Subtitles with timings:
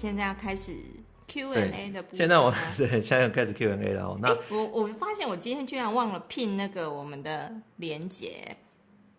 [0.00, 0.72] 现在要开始
[1.26, 2.16] Q&A 的部分。
[2.16, 4.16] 现在我 对，现在要开始 Q&A 了。
[4.22, 8.56] 那我我发现我今天居然忘了 pin 那个我们的连结。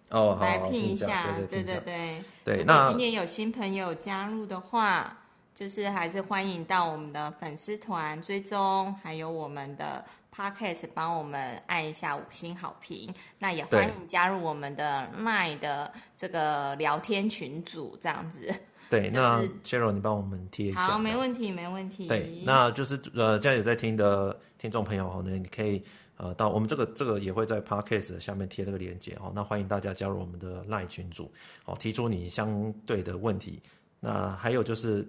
[0.09, 2.57] 哦，好，来拼一下，对对对对对。
[2.59, 5.17] 如果今天有新朋友加入的话，
[5.53, 10.03] 就是还是欢迎到我们的粉丝团追踪，还有我们的
[10.33, 13.13] podcast 帮我们按一下五星好评。
[13.37, 18.51] 那也欢迎加入我们的 LINE 的这个聊天群组，这样子。
[18.89, 20.87] 对，就是、那 Cheryl 你帮我们贴一下。
[20.87, 22.07] 好，没问题，没问题。
[22.07, 25.83] 对，那就是呃，现在有在听的听众朋友哦呢，你可以。
[26.21, 31.31] 呃，到我们这个这个也会在 Podcast 下面贴这个链接哦，那欢迎大家加入我们的 LINE 群组
[31.63, 33.61] 哦，提出你相对的问题。
[34.01, 35.07] 那还有就是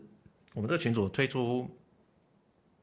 [0.54, 1.68] 我们这个群组推出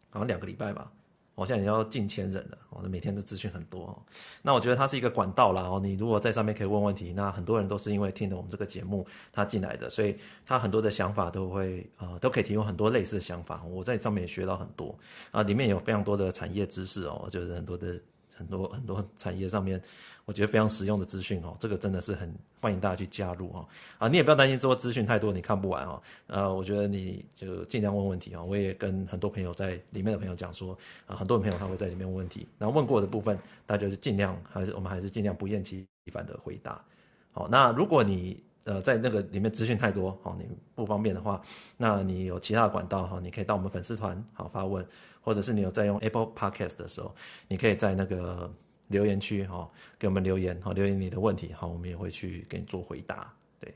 [0.10, 0.92] 好像两个礼拜吧，
[1.38, 4.02] 我现在也要近千人了，我每天的资讯很多哦。
[4.42, 13.64] 那我觉得它是一个管道啦哦，你如果在上面可以问问题，那很多人都是因为听了我们这个节目他进来的，所以他很多的想法都会呃都可以提供很多类似的想法。
[13.64, 14.98] 我在上面也学到很多
[15.30, 18.02] 啊，里面有非常多的产业知识哦，就是很多的。
[18.40, 19.82] 很多很多产业上面，
[20.28, 23.66] 我觉得非常实用的资讯哦，这个真的是很欢迎大家去加入哦。
[23.98, 26.04] 啊，你也不要担心说资讯太多你看不完哦。
[26.28, 28.44] 呃，我觉得你就尽量问问题哦。
[28.44, 36.84] 我也跟很多朋友在里面的朋友讲说，啊，很多朋友他会在里面问问题，然后问过的部分，大家就是尽量还是我们还是尽量不厌其烦的回答。
[37.32, 41.42] 好，那如果你呃在那个里面资讯太多，好，你不方便的话，
[41.78, 44.86] 那你有其他的管道哈，你可以到我们粉丝团好发问。
[45.22, 47.14] 或者是你有在用 Apple Podcast 的时候，
[47.50, 48.50] 你可以在那个
[48.88, 53.34] 留言区哈给我们留言哈，留言你的问题哈，我们也会去给你做回答。
[53.60, 53.74] 对，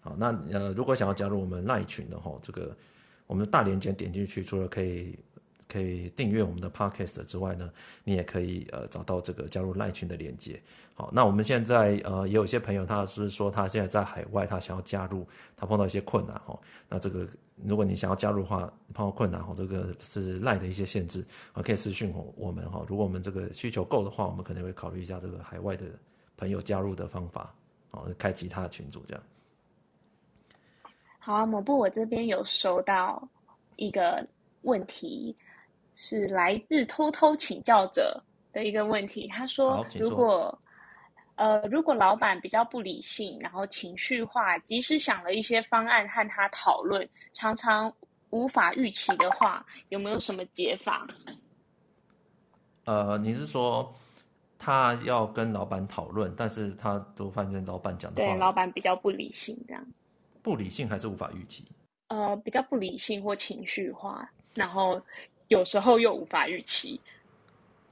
[0.00, 2.76] 好，那呃，如果想要加入我们那一群的哦，这个
[3.26, 5.18] 我们的大连接点进去，除了可以。
[5.70, 7.70] 可以订阅我们的 Podcast 之外呢，
[8.02, 10.60] 你也可以呃找到这个加入 LINE 群的链接。
[10.94, 15.26] 好，那我们现在呃也有些朋友，他是说他现在在海外，他想要加入，
[15.56, 16.58] 他碰到一些困难哈。
[16.88, 17.26] 那这个
[17.64, 22.84] 如果你想要加入的话，碰到困难哈，这个是 LINE 的一些限制啊，可以私讯我我们哈。
[22.88, 25.86] 如果我们这个需求够的话，我们可能会考虑一下这个海外的
[26.36, 27.54] 朋友加入的方法，
[27.90, 29.22] 好，开其他的群组这样。
[31.18, 33.26] 好啊，某部我这边有收到
[33.76, 34.26] 一个
[34.62, 35.34] 问题。
[36.02, 38.18] 是来自偷偷请教者
[38.54, 39.28] 的一个问题。
[39.28, 40.58] 他说：“如果
[41.34, 47.92] 呃，如果老板比较不理性，然后情绪化，即使想了一些方案和他讨论，常常
[48.30, 51.06] 无法预期的话，有没有什么解法？”
[52.86, 53.94] 呃，你是说
[54.58, 59.86] 他要跟老板讨论，但是他都发现老板讲的话，对，老板比较不理性，这样
[60.40, 61.62] 不理性还是无法预期？
[62.08, 64.98] 呃，比较不理性或情绪化，然后。
[65.50, 67.00] 有时候又无法预期，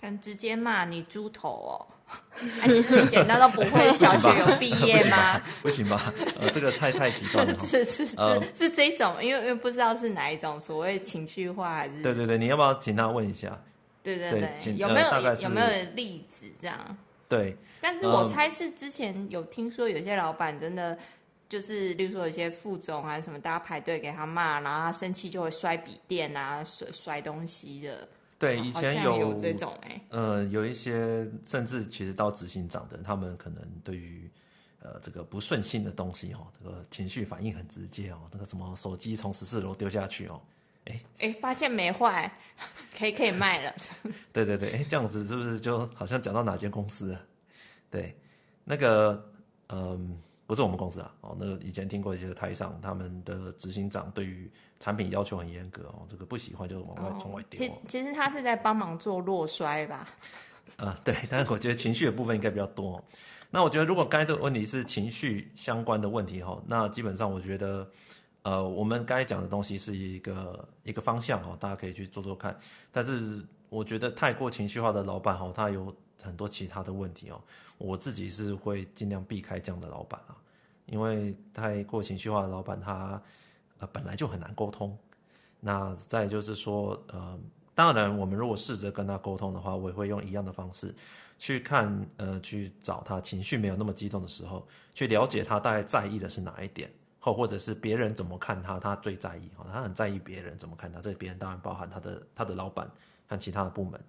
[0.00, 1.74] 敢直接骂你猪头哦！
[2.62, 5.42] 哎，你简单都不会，小学有毕业吗？
[5.60, 5.96] 不行吧？
[6.16, 7.52] 行吧呃，这个太太极端了。
[7.66, 12.00] 是是是，呃、是这种，因为因为不知道是哪一种所谓情绪化还是？
[12.00, 13.60] 对对对，你要不要请他问一下？
[14.04, 15.66] 对对对，对有没有、呃、有没有
[15.96, 16.96] 例子这样？
[17.28, 20.96] 对，但是我猜是之前有听说有些老板真的。
[21.48, 28.06] 就是，例如说有些副总啊什么，大家排队给他骂，然后他生气就会摔笔电啊，摔摔东西的。
[28.38, 30.02] 对，以前有，有这种哎、欸。
[30.10, 34.30] 呃，有一些甚至其实到执行长的，他们可能对于
[34.82, 38.18] 呃这个不顺心的东西哦，这个情绪反应很直接哦。
[38.30, 40.40] 那个什么手机从十四楼丢下去哦，
[40.84, 42.30] 哎哎，发现没坏，
[42.96, 43.74] 可以可以卖了。
[44.34, 47.20] 对对对，哎，这样子是不是就好像讲到哪间公司了？
[47.90, 48.14] 对，
[48.64, 49.32] 那个
[49.70, 50.20] 嗯。
[50.48, 54.50] 不是我们公司啊，哦，那个以前听过一些台商，他们的执行长对于
[54.80, 57.58] 产品要求很严格哦，这个不喜欢就往外从外丢。
[57.58, 60.08] 其实其实他是在帮忙做落衰吧？
[60.78, 62.98] 啊、呃，对，但是我觉得情绪的部分应该比较多。
[63.50, 67.86] 那我觉得如果刚才这个问题是情绪相关的问题哈，那基本上我觉得，
[68.42, 72.58] 呃，我们刚才讲的东西是一个一个方向哦，大家可以去做做看。
[72.90, 77.40] 但是我觉得太过情绪化的老板哈，他有很多其他的问题哦。
[77.78, 80.36] 我自己是会尽量避开这样的老板啊，
[80.86, 83.22] 因为太过情绪化的老板，他
[83.78, 84.98] 呃本来就很难沟通。
[85.60, 87.38] 那再就是说，呃，
[87.74, 90.94] 当然我们如果试着跟他沟通的话，我也会用一样的方式
[91.38, 96.88] 去看，呃，去找他情绪没有那么激动的时候，去了解他大概在意的是哪一点，
[97.20, 102.88] 或或者是别人怎么看他，他最在意，他很在意别人怎么看他，这别人当然包含他的他的老板
[103.28, 104.00] 和其他的部门。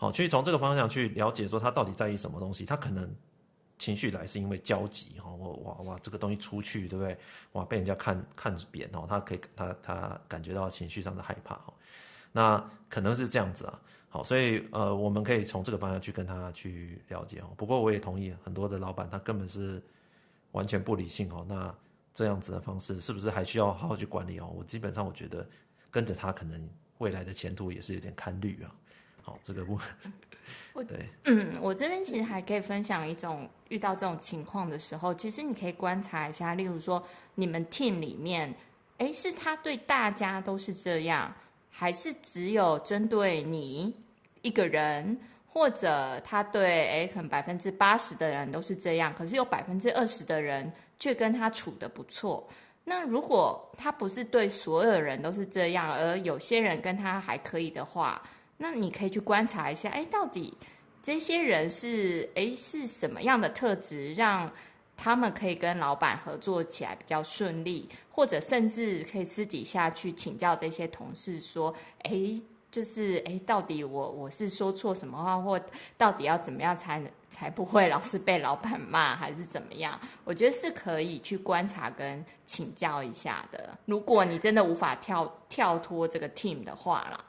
[0.00, 2.64] 好，去从这个方向去了解，说他到底在意什么东西。
[2.64, 3.12] 他可能
[3.78, 7.18] 情绪来是因为焦急，哈，我哇哇这个东西出去，对不对？
[7.54, 11.60] 哇，被人家看看扁哦，他可以他他感觉到情绪上的害怕，
[12.30, 13.80] 那可能是这样子啊。
[14.08, 17.50] 好，所以呃，我们可以从这个方向去跟他去了解哦。
[17.56, 19.82] 不过我也同意，很多的老板他根本是
[20.52, 21.44] 完全不理性哦。
[21.48, 21.74] 那
[22.14, 24.48] 这样子的方式，是不是还需要好好去管理哦？
[24.56, 25.44] 我基本上我觉得
[25.90, 28.72] 跟着他，可能未来的前途也是有点堪虑啊。
[29.28, 29.86] 好，这个部分，
[30.72, 38.54] 我对，嗯，我这边其实还可以分享一种遇到这种情况的时候，其实你可以观察一下，例如说你们 team 里面，
[38.96, 41.30] 哎，是他对大家都是这样，
[41.70, 43.94] 还是只有针对你
[44.40, 45.18] 一个人？
[45.50, 52.48] 或者他对哎，可能百分之八十的人都是这样，可是有百分之二十的人却跟他处的不错。
[52.84, 58.22] 那如果他不是对所有人都是这样，而有些人跟他还可以的话，
[58.58, 60.52] 那你可以去观察一下，哎，到底
[61.02, 64.52] 这些人是哎是什么样的特质，让
[64.96, 72.40] 他们可以跟老板合作起来比较顺利，或者甚至可以私底下去请教这些同事说，哎。
[72.70, 75.58] 就是哎，到底我我是说错什么话，或
[75.96, 79.98] 到底要怎么样才才不会老是被老板骂，还是怎么样？
[80.22, 83.70] 我觉得是可以去观察跟请教一下的。
[83.86, 87.24] 如果你真的无法跳跳脱这个 team 的话了，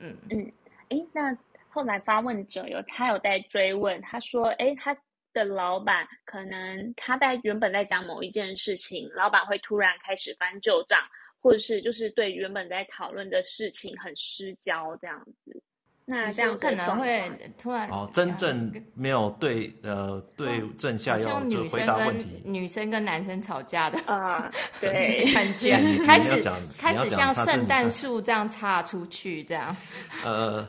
[0.00, 0.52] 嗯嗯，
[0.92, 1.36] 哎，那
[1.68, 4.96] 后来发问者有他有在追问，他说，哎，他
[5.32, 10.98] 的老板可能他在原本在讲某一件事情，老板会突然开始翻旧账。
[11.44, 15.60] 或者是就是对原本在讨论的事情很失焦这样子，
[16.04, 17.28] 那这样可能会
[17.58, 22.40] 突然哦，真正没有对呃对症下药就回答问题。
[22.44, 24.48] 女生跟男生吵架的啊，
[24.80, 25.72] 对，感 觉
[26.06, 26.40] 开始
[26.78, 29.76] 开始像圣诞树这样插出去这样。
[30.24, 30.64] 呃，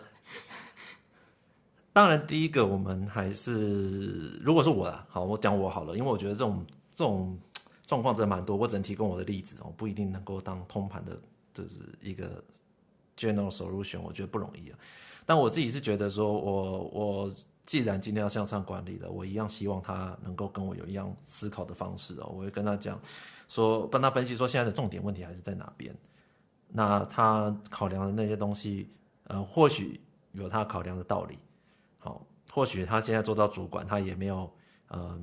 [1.93, 7.39] 当然第一个我们还是如果是我啦，好，我讲我好了，因为我觉得这种这种。
[7.85, 11.19] 状况真的蛮多，我只能提供我的例子哦，不一定能够当通盘的，
[11.53, 12.41] 就是一个
[13.17, 14.79] general solution，我觉得不容易啊。
[15.25, 17.33] 但我自己是觉得说，我我
[17.65, 22.31] 既然今天要向上管理了，我一样希望他能够跟我有一样思考的方式哦。
[22.33, 22.97] 我会跟他讲
[23.49, 25.93] 说，帮他分析说现在的重点问题还是在哪边。
[26.69, 28.89] 那他考量的那些东西，
[29.25, 29.99] 呃，或许
[30.31, 31.37] 有他考量的道理。
[32.03, 34.53] 好，或许他现在做到主管，他也没有
[34.89, 35.19] 呃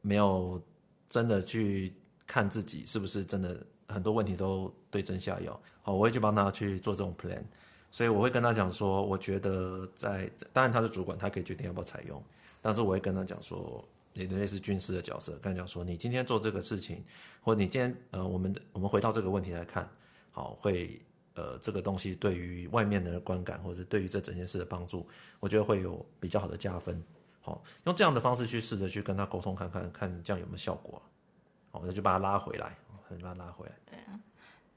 [0.00, 0.62] 没有
[1.08, 1.92] 真的去。
[2.32, 7.42] 看自己是不是真的很多问题都对症下药，好，我会去帮他去做这种 plan，
[7.90, 12.22] 所以我会跟他讲说，我觉得在当然他是主管，他可以决定要不要采用，
[12.62, 17.02] 但是我会跟他讲说，也类似军师的角色，跟他讲说，你今天做这个事情，
[17.40, 19.90] 或你今天呃，我们我们回到这个问题来看，
[20.30, 21.02] 好，会
[21.34, 25.06] 呃这个东西对于外面的观感，或者是对于这整件事的帮助，
[25.38, 27.02] 我觉得会有比较好的加分，
[27.40, 31.00] 好，用这样的方式去试着去跟他沟通看看，看这样有没有效果。
[31.72, 32.76] 我就就把他拉回来，
[33.08, 33.72] 把他拉回来。
[33.86, 34.18] 对啊，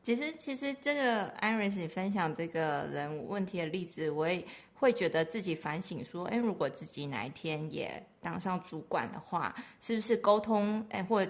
[0.03, 4.45] 其实其实这个 Iris 你分享这个人问题的例子，我也
[4.75, 11.25] 会觉得自己反省说，哎，如果自己哪一天也当上主管的话，是不是沟通，哎，或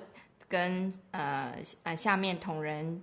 [0.50, 3.02] 跟呃呃下面同仁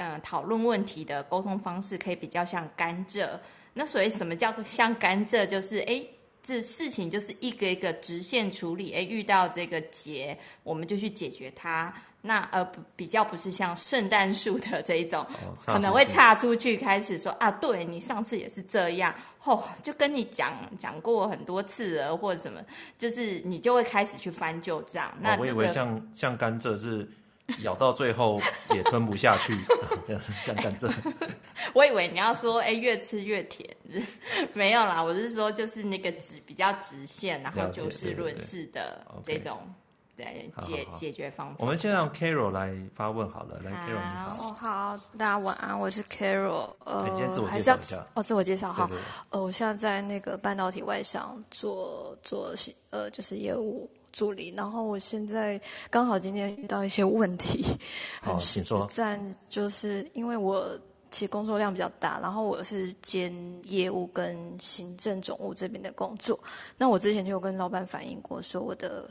[0.00, 3.28] 呃讨论问题的沟通方式，可以比较像甘蔗。
[3.74, 5.46] 那所以什么叫像甘蔗？
[5.46, 6.04] 就是哎。
[6.42, 11.92] 这事情就是一个一个直线处理，哎，遇到这个结，我们就去解决它。
[12.22, 12.64] 那呃，
[12.96, 19.14] 比较不是像圣诞树的这一种，哦、可能会岔出去开始说啊，对你上次也是这样，
[19.44, 22.58] 哦，就跟你讲讲过很多次了，或者什么，
[22.96, 25.12] 就是你就会开始去翻旧账。
[25.20, 27.06] 那、这个、我以为像像甘蔗是。
[27.62, 28.40] 咬到最后
[28.74, 29.56] 也吞不下去，
[30.06, 30.92] 这样像甘蔗。
[31.74, 33.68] 我以为你要说，哎、欸，越吃越甜，
[34.54, 35.02] 没有啦。
[35.02, 39.58] 我是说，就是那个直比较直线，然后就事论事的这种，
[40.16, 41.56] 对，解好好好解决方法。
[41.58, 44.48] 我们先让 Carol 来发问好了，来 Carol 你好。
[44.48, 46.74] 哦，好，大家晚安，我是 Carol。
[46.84, 48.04] 呃，你先自我介绍一下。
[48.14, 48.90] 哦，自我介绍哈。
[49.30, 52.54] 呃，我现在在那个半导体外商做做
[52.90, 53.88] 呃，就是业务。
[54.12, 57.64] 助理，然后我现在刚好今天遇到一些问题，
[58.20, 58.86] 好，请说。
[58.86, 60.78] 站就是因为我
[61.10, 63.32] 其实工作量比较大，然后我是兼
[63.64, 66.38] 业务跟行政总务这边的工作。
[66.76, 69.08] 那我之前就有跟老板反映过，说我的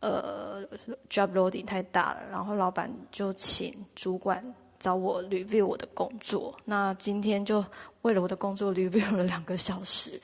[0.00, 0.64] 呃
[1.08, 4.42] job loading 太大了，然后老板就请主管
[4.78, 6.56] 找我 review 我的工作。
[6.64, 7.64] 那今天就
[8.02, 10.20] 为了我的工作 review 了两个小时。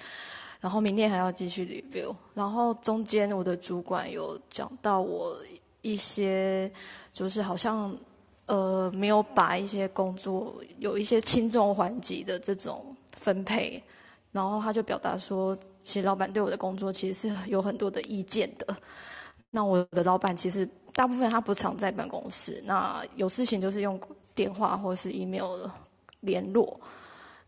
[0.65, 5.37] 然后明天还要继续 review，然后中间我的主管有讲到我
[5.83, 6.73] 一些，
[7.13, 7.95] 就是好像
[8.47, 13.83] 呃没有把一些工作有一些轻重缓急的这种分配，
[14.33, 18.75] 然后他就表达说，其实老板对我的工作其实是有很多的意见的。
[19.53, 24.01] 那我的老板其实大部分他不常在办公室，那有事情就是用
[24.35, 25.69] 电话或是 email
[26.21, 26.81] 联络。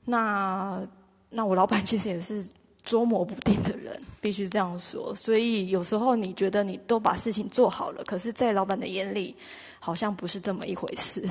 [0.05, 0.87] 那
[1.31, 2.47] 那我老板其实也是。
[2.87, 5.15] 捉摸不定的人，必须这样说。
[5.15, 9.35] 所以有时候你觉得你都把事情做好了，可是，在老板的眼里，
[9.81, 11.23] 好像不是这么一回事。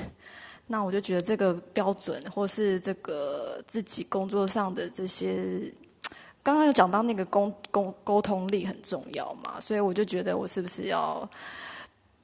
[0.68, 5.72] 那我就觉得这个标准，或是这个自己工作上的这些，
[6.44, 11.30] 刚刚有讲到那个沟沟沟通力很重要嘛，所以我就觉得我是不是要，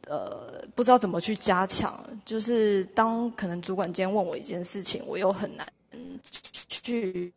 [0.08, 2.04] 呃，不知道怎么去加强。
[2.26, 5.66] 就是当可能主管今天问我一件事情，我又很难
[6.68, 7.32] 去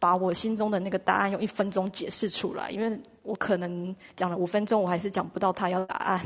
[0.00, 6.20] 把我心中的那个答案用一分钟解释出来，因为我可能讲了五分钟，我还是讲不到他要答案。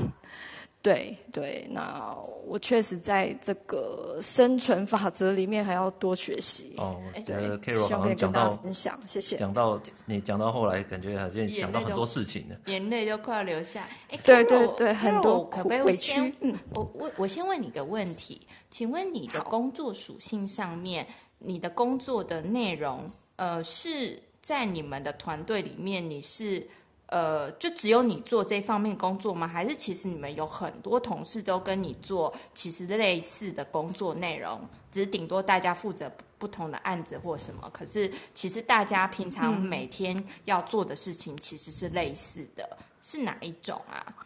[0.81, 2.14] 对 对，那
[2.47, 6.75] 我确实在这个生存法则里面还要多学习。
[6.76, 9.37] 哦，对，Carol 好像讲到分享，谢谢。
[9.37, 13.88] 讲到你讲到后来，感觉好像想到很多事情呢，眼泪都快要流下。
[14.11, 16.33] 哎，对对对，很多委屈？
[16.40, 21.07] 嗯，我我我先问你个问题，请问你的工作属性上面，
[21.38, 26.67] 你的工作的内容，呃，是在你们的团队里面，你是？
[27.09, 29.47] 呃，就只有你做这方面工作吗？
[29.47, 34.59] 还是其实你们有很多同事都跟你做其实类似的工作内容，
[34.91, 37.71] 只是顶多大家负责不同的案子或什么。
[37.73, 44.17] 可是其实大家平常每天要做的事情其实是类似的，嗯、是哪一种啊？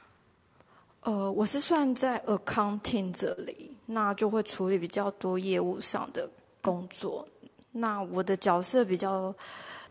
[1.01, 6.31] 呃，我是算在 accounting 这里，那就会处理比较多业务上的
[6.63, 7.27] 工作。
[7.79, 9.35] 那我的角色比较，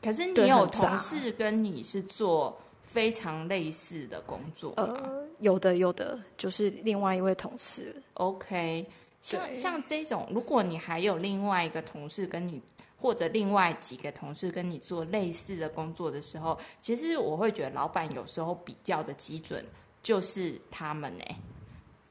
[0.02, 2.58] 可是你有同事跟你是做。
[2.90, 7.94] 非常类似的工作，呃，有的有的，就是另外一位同事。
[8.14, 8.84] OK，
[9.22, 12.60] 像像这种，如果你还有另外一个同事跟你，
[13.00, 19.64] 或者另外几个同事跟你做类似的工作的时候，其实我会觉得老板有时候比较的基准
[20.02, 21.26] 就是他们呢，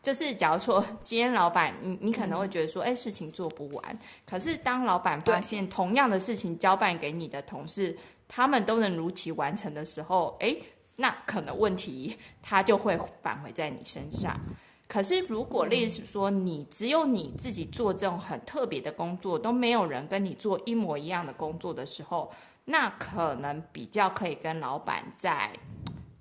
[0.07, 7.99] 就是假如说今天老板，你你可能会觉得说，哎、嗯，事情做不完，可是当老板发现同样的事情交办给你的同事，
[8.29, 10.57] 他们都能如期完成的时候，哎。
[10.99, 14.35] 那可能问题他就会返回在你身上。
[14.89, 22.33] 可是如果例如说你只有你自己做这种很特别的工作，都没有人跟你做一模一样的工作的时候，
[22.65, 25.51] 那可能比较可以跟老板在。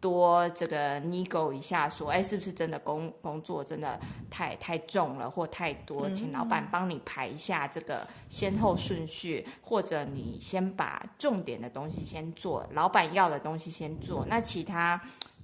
[0.06, 15.02] 多这个 nego 一下，说，哎，是不是真的工工作真的太太重了，或太多，请老板帮你排一下这个先后顺序，或者你先把重点的东西先做，老板要的东西先做，那其他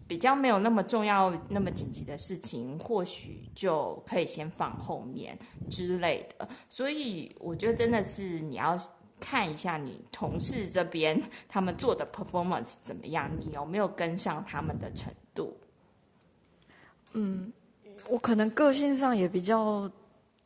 [0.07, 5.35] 比较没有那么重要、那么紧急的事情，或许就可以先放后面
[5.71, 6.47] 之类的。
[6.69, 8.79] 所以我觉得真的是你要。
[9.21, 15.55] 看一下你同事这边 他们做的 performance 怎么样，你有没有跟上他们的程度？
[17.13, 17.53] 嗯，
[18.09, 19.89] 我可能个性上也比较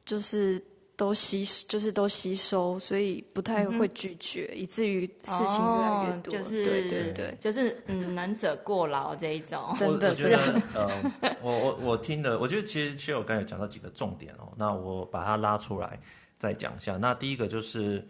[0.04, 0.62] 就是
[0.96, 6.36] 都吸，就是都吸收，所以不太会拒绝，嗯、以至于事情越来越多。
[6.36, 9.74] 哦、就是对对对，就是嗯，能者过劳这一种。
[9.78, 16.00] 真的，我觉得呃，我我我听的，我觉得其实其实我刚才有讲到几个重点哦，那我把它拉出来
[16.38, 16.98] 再讲一下。
[16.98, 18.06] 那第一个就是。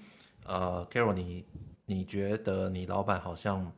[0.45, 1.45] 呃，Carol，你
[1.85, 3.71] 你觉得你老板好像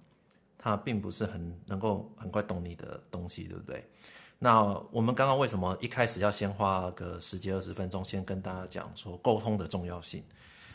[0.58, 3.84] 他并不是很能够很快懂你的东西，对不对？
[4.40, 10.24] 那我们刚刚为什么一开始要先花个十几二十分钟，先跟大家讲说沟通的重要性？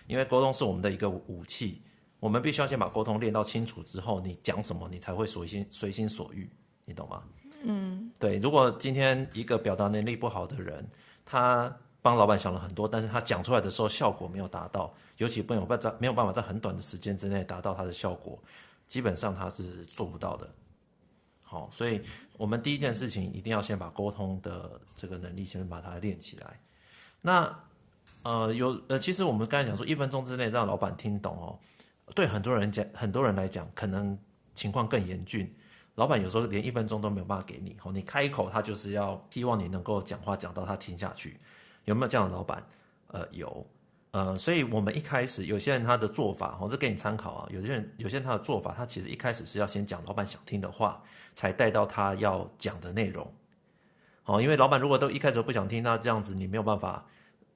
[0.09, 1.81] 因为沟通是我们的一个武器，
[2.19, 6.51] 我们必须要先把沟通练到清楚之后，你讲什么你才会随心随心所欲，
[6.85, 7.23] 你懂吗？
[7.65, 8.39] 嗯，对。
[8.39, 10.85] 如果今天一个表达能力不好的人，
[11.25, 14.93] 他帮老板想了很多，但是他讲出来的时候效果没有达到。
[15.23, 18.37] 尤其没有办法，没有办法在很短的时间之内达到它的效果，
[18.89, 20.51] 基本上他是做不到的。
[21.43, 22.03] 好，所以
[22.37, 26.59] 我们第一件事情一定要先把沟通的这个能力先把它练起来。
[27.21, 27.57] 那
[28.25, 31.57] 呃，有呃，其实我们刚才讲说，一分钟之内让老板听懂哦，
[32.17, 34.19] 对很多人讲，很多人来讲，可能
[34.57, 35.55] 情况更严峻。
[35.95, 41.39] 老板有时候连一分钟都没有办法给你，哦，你开口他就是要希望你能够讲话讲到他听下去。
[41.85, 42.67] 有没有这样的老板？
[43.09, 43.65] 呃，有。
[44.13, 47.49] 呃，所以我们一开始有些人他的做法，我这给你参考啊。
[47.51, 51.03] 有些人有些人他的做法，他其实一开始是要先讲老板想听的话，
[51.35, 53.27] 才带到他要讲的内容。
[54.23, 57.07] 好，因为老板如果都一开始都不想听，那这样子你没有办法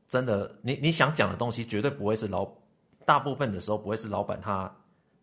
[0.08, 2.48] 真的，你你想讲的东西绝对不会是老，
[3.04, 4.74] 大部分的时候不会是老板他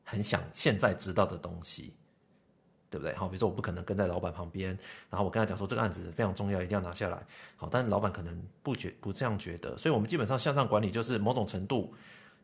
[0.04, 1.96] 很想现在知道的东西。
[2.94, 3.16] 对不对？
[3.16, 4.70] 好，比如说我不可能跟在老板旁边，
[5.10, 7.18] 然后我跟他讲说这个案子非常重要，一定要拿下来。
[7.56, 11.92] 好，但是老板可能不觉不这样觉得，所以我们基本上向上管理就是某种程度，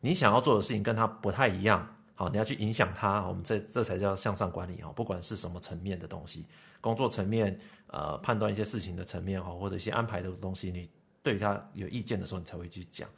[0.00, 4.90] 你想要做的事情跟他不太一样，好，你要去影响他，我们这这才叫向上管理啊。
[4.96, 6.44] 不管是什么层面的东西，
[6.80, 10.90] 工作层面，呃，判断一些事情的层面哈，或者一些安排的东西，你
[11.22, 13.08] 对他有意见的时候，你才会去讲。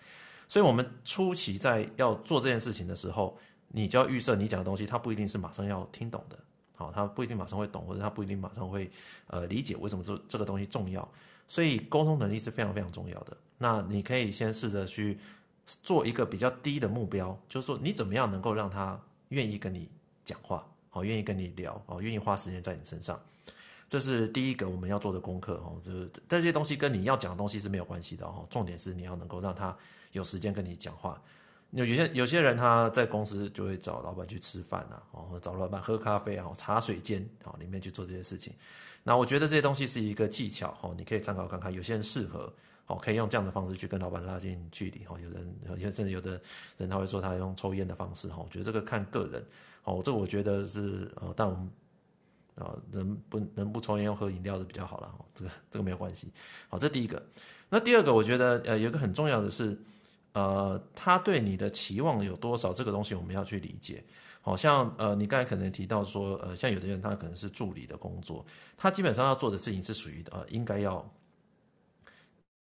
[0.49, 6.39] 所以，我们初期在要做这件事情的时候，你就要预设你讲的东西，他不一定是马上要听懂的，
[6.83, 8.91] 好，他不一定马上会懂，或者他不一定马上会
[9.29, 11.09] 呃理解为什么这这个东西重要。
[11.47, 13.37] 所以沟通能力是非常非常重要的。
[13.59, 15.19] 那你可以先试着去
[15.67, 18.99] 做一个比较低的目标，就是说你怎么样能够让他
[19.29, 19.89] 愿意跟你
[20.25, 23.21] 讲话，好，愿意跟你聊，哦，愿意花时间在你身上。
[23.89, 28.47] 这是第一个我们要做的功课哦，就是这些东西跟你要讲的东西是没有关系的哦。
[28.49, 29.77] 重点是你要能够让他
[30.13, 31.21] 有时间跟你讲话。
[31.73, 38.55] 有有些有些人他在公司就会找老板去吃饭呐，哦，或者找老板喝咖啡啊，茶水间啊里面去做这些事情。
[39.03, 41.73] 那我觉得这些东西是一个技巧哦，你可以参考看看。
[41.73, 42.53] 有些人适合
[42.87, 45.19] 哦，可以用这样的方式去跟老板拉近距离哦。
[45.23, 46.41] 有人有些甚至有的
[46.79, 49.45] 人他会说他用抽烟的方式哈，我觉得这个看个人
[49.85, 50.01] 哦。
[50.05, 51.71] 这我觉得是呃，但我们。
[52.57, 55.11] 啊，能不能不抽烟，要喝饮料的比较好了。
[55.35, 56.31] 这个这个没有关系。
[56.69, 57.21] 好，这第一个。
[57.71, 59.75] 那第二个，我觉得呃，有一个很重要的是，
[60.33, 62.73] 呃，他对你的期望有多少？
[62.73, 64.03] 这个东西我们要去理解。
[64.41, 68.45] 好像呃，你刚才可能提到说，呃，像有的人他可能是助理的工作，
[68.77, 71.15] 他基本上要做的事情是属于呃，应该要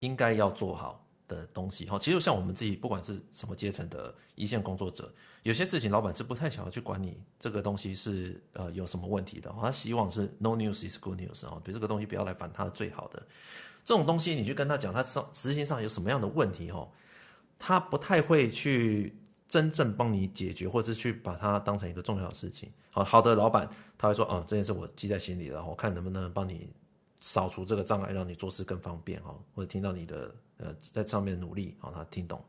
[0.00, 1.86] 应该要做好的东西。
[1.86, 5.10] 哈，其实像我们自己，不管是什么阶层的一线工作者。
[5.44, 13.20] 有些事情老板是不太想要去管你这个东西是呃有什么问题的，他希望是 no news is good news 啊，比如这个东西不要来烦他最好的。
[13.82, 16.88] 这种东西你去跟他讲，他上实际上有什么样的问题哦，
[17.64, 19.16] 他不太会去
[19.48, 22.68] 真正帮你解决，或者是去把它当成一个重要的事情。
[22.90, 26.68] 好好的老板他会说啊，这件事我记在心里了，我看能不能帮你
[27.20, 32.42] 扫除这个障碍，让你做事更方便哈，或者听到你的呃在上面努力，好他听懂，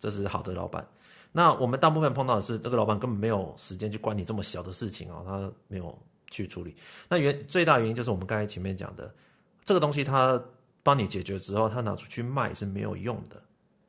[0.00, 0.88] 这是好的老板。
[1.32, 5.96] 那我们大部分碰到的是，这个老板根本没有时间去管你这么小的事情啊，他没有
[6.30, 6.74] 去处理。
[7.10, 9.14] 那原最大原因就是我们刚才前面讲的，
[9.62, 10.42] 这个东西他
[10.82, 13.42] 帮你解决之后，他拿出去卖是没有用的。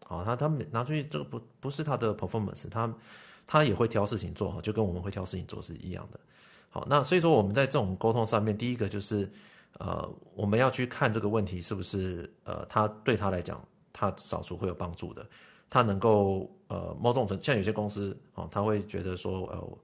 [0.07, 2.93] 好，他他拿出去这个不不是他的 performance，他
[3.45, 6.19] 他也会挑事情做哈，就跟我们会挑事情做是一样的。
[6.69, 9.29] 好，那所以说我们在这种沟通上面，第一个就是
[9.79, 15.27] 呃，我们要去看这个问题是不是呃，他对他来讲，他扫除会有帮助的。
[15.69, 19.77] 他能够呃，某种程像有些公司哦，他会觉得说呃，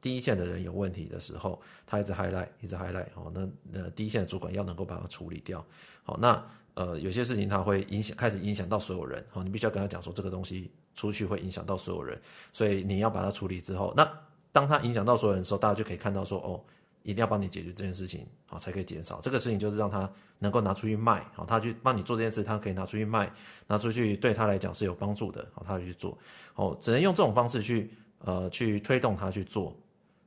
[0.00, 5.64] 第一线的人有问题的时候，他一直 highlight，一直 highlight 哦，那呃第一线的主管要能够把它处理掉。
[6.02, 6.46] 好，那
[6.80, 9.24] 呃有些事情他会影响，开始影响到所有人。
[9.30, 12.18] 好，你必须要跟他讲说这个东西出去会影响到所有人，
[12.52, 14.08] 所以你要把它处理之后，那
[14.50, 16.60] 当他影响到所有人的时候，大家就可以看到说哦。
[17.02, 23.32] 一定要帮你解决这件事情，好，才可以减少这个事情，就是让他能够拿出去卖，好，他去帮你做这件事，他可以拿出去卖，
[23.66, 26.16] 拿出去对他来讲是有帮助的，好，他就去做，
[26.52, 29.74] 好，只能用这种方式去，呃，去推动他去做，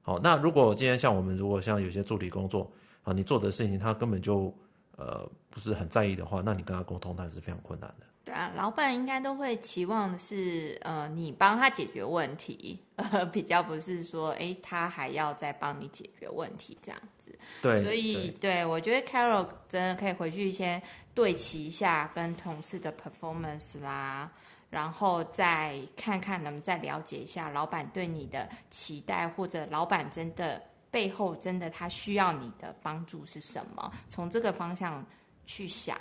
[0.01, 2.67] 好，那如果今天像我们，如果像有些助理工作，
[3.03, 4.51] 啊，你做的事情他根本就，
[4.97, 8.05] 呃，不是很在意的话，那你跟他沟通，那是非常困难的。
[8.25, 17.37] 对啊，老板应该都会期望的是，呃，你帮他解决问题，呃， 比较不是说，哎，他还要再帮你解决问题这样子。
[17.61, 20.81] 对，所以对，对我觉得 Carol 真的可以回去先
[21.13, 24.31] 对齐一下跟同事的 performance 啦，
[24.69, 30.61] 然后再看看能不能再了解一下老板对你的期待，或者老板真的
[30.93, 35.03] 背后真的他需要你的帮助是什么，从这个方向
[35.43, 35.97] 去想。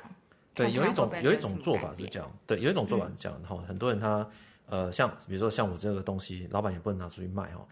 [0.52, 4.28] 对，有一种有一种做法是这样，对，有一种做法是这样，然后很多人他，
[4.66, 7.66] 呃，像比如说像我这个东西，老板也不能拿出去卖哦，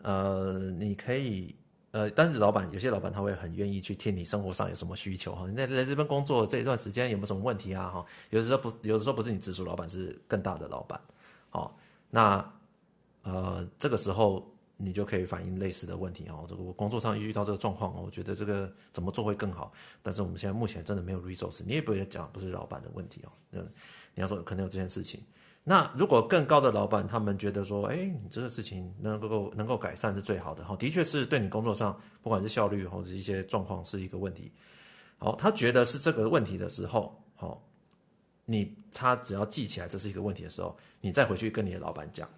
[0.00, 1.54] 呃，你可以，
[1.90, 10.98] 呃，但是老板有些老板他会很愿意去听你生活上有什么需求哈，你在在这边工作这一段时间有没有什么问题啊哈，有的时候不，有的时候不是你直属老板，是更大的老板，
[11.50, 11.76] 好，
[12.08, 12.50] 那
[13.24, 14.42] 呃这个时候。
[14.76, 16.44] 你就可以反映类似的问题哦。
[16.48, 19.72] 这个我工作上遇到这个状况，我觉得这个怎么做会更好？
[20.02, 23.32] 但是我们现在目前真的没有 resource，你也不要讲不是老板的问题哦。
[23.52, 23.72] 嗯，
[24.14, 25.22] 你要说可能有这件事情。
[25.64, 34.50] 那如果更高的老板他们觉得说，哎，你这个事情能够能够改善是最好的哈，的确是对你工作上不管是效率或者一些状况是一个问题。
[35.18, 37.62] 好，他觉得是这个问题的时候，好，
[38.44, 42.28] 你他只要记起来这是一个问题的时候，你再回去跟你的老板讲。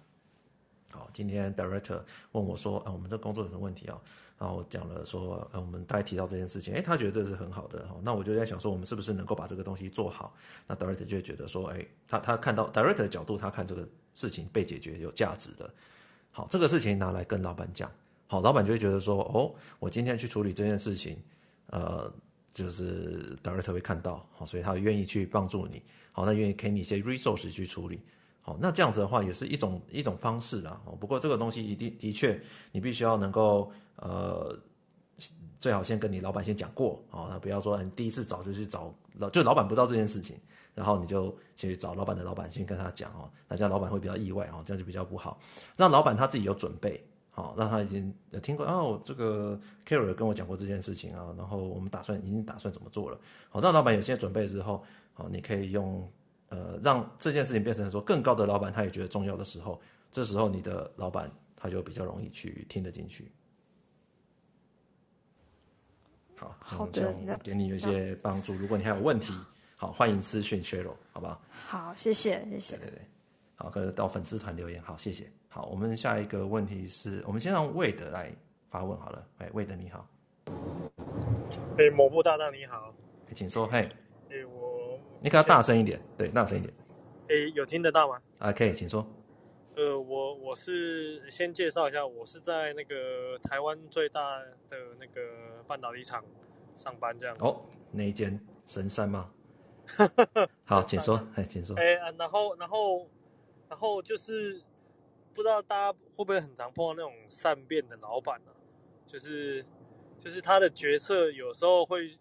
[0.95, 3.99] 好，今天 director 问我说：“啊，我们这工作有什么问题啊？”
[4.39, 7.85] 然后我讲了说：“呃，我们大概提到这件事情，诶，他觉得这是很好的。
[7.87, 10.33] 哈那我就在想说，我们是不是能够把这个东西做好？
[10.67, 15.69] 那 director 就会觉得说：“诶，他他看到 director 的角度，他看这个事情被解决有价值的。
[16.31, 17.89] 好，这个事情拿来跟老板讲，
[18.27, 21.17] 好，老板就会觉得说：哦，我今天去处理这件事情，
[21.67, 22.13] 呃，
[22.53, 25.81] 就是 director 会看到，好，所以他愿意去帮助你，
[26.11, 28.01] 好，那愿意给你一些 resource 去处理。”
[28.45, 30.79] 好，那这样子的话也是一种一种方式啊。
[30.99, 32.39] 不过这个东西一定的确，
[32.71, 34.55] 你必须要能够呃
[35.59, 40.37] 最好先跟你老板先讲过哦，那不要说你第一次找就去找老，就老板不知道这件事情，
[40.75, 45.39] 然后你就先去找老板的老板先跟他讲哦，那这样老板会比较意外哦，这样就比较不好，
[45.75, 47.03] 让老板他自己有准备。
[47.31, 53.19] 好，让他已经有听过哦，这个 Carol 跟我讲过这件事情啊，然后我们打算已经打算怎么做了。
[53.49, 54.81] 好，让老板有些准备之后，
[55.13, 56.09] 好，你可以用
[56.49, 59.81] 呃，让这件事情变成说更高的老板他也觉得重要的时候，
[60.11, 63.31] 这时候你的老板他就比较容易去听得进去。
[66.35, 68.53] 好，好的，给你有一些帮助。
[68.53, 69.33] 如果你还有问题，
[69.75, 71.41] 好，欢迎私讯 Cheryl，好不好？
[71.49, 72.77] 好，谢谢，谢谢。
[72.77, 73.01] 对对对，
[73.55, 75.31] 好，可以到粉丝团留言，好，谢谢。
[75.47, 78.35] 好，我们下一个问题是我们先让魏德来
[78.69, 79.25] 发问好了。
[79.37, 80.07] 哎，魏德你好。
[81.77, 82.93] 哎，某部大大你好。
[83.33, 83.65] 请说。
[83.65, 83.89] 嘿。
[84.29, 84.74] 哎，我。
[85.25, 86.71] 你可要大声一点，对，大声一点。
[87.29, 88.21] 哎，有听得到吗？
[88.37, 89.03] 啊，可以，请说。
[89.75, 94.37] 呃，我我是先介绍一下，我是在那个台湾最大
[94.69, 96.23] 的那个半导体厂
[96.75, 97.43] 上班这样子。
[97.43, 97.59] 哦，
[97.91, 99.31] 那一间神山吗？
[100.63, 101.19] 好，请说。
[101.33, 101.75] 哎，请说。
[101.75, 101.83] 哎，
[102.17, 103.09] 然后，然后。
[103.67, 104.61] 然后就是
[105.33, 108.53] 不知道大家会不会很常碰到那种善变的老板呢、啊？
[109.07, 109.65] 就是
[110.19, 112.15] 就是他的决策有时候会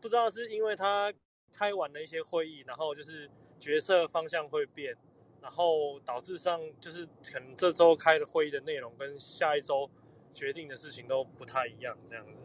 [0.00, 1.12] 不知道是因为他
[1.52, 4.96] 开完了一些会议，然后就是决策方向会变，
[5.40, 9.88] 然后导致上就是可能这周开的会议的内容跟下一周
[10.32, 12.42] 决定的事情都不太一样这样子。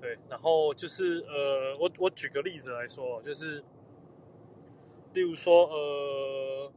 [0.00, 3.64] 对，然后就是呃，我我举个例子来说，就是
[5.12, 6.72] 例如说呃。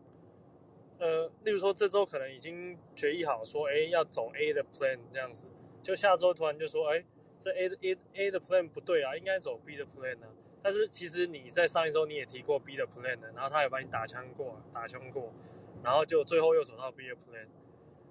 [1.00, 5.46] 呃，例如说这周可能已经决议好说，哎，要走 A 的 plan 这样子，
[5.84, 7.06] 就下周突然就说，哎，
[7.40, 10.34] 这 A 的 A A 的 plan 不对啊，应该走 B 的 plan 呢、啊。
[10.68, 15.32] 但是其实你在上一周你也提过 B 的 plan 的，然后他也把你打枪过，打枪过，
[15.82, 17.48] 然后就最后又走到 B 的 plan。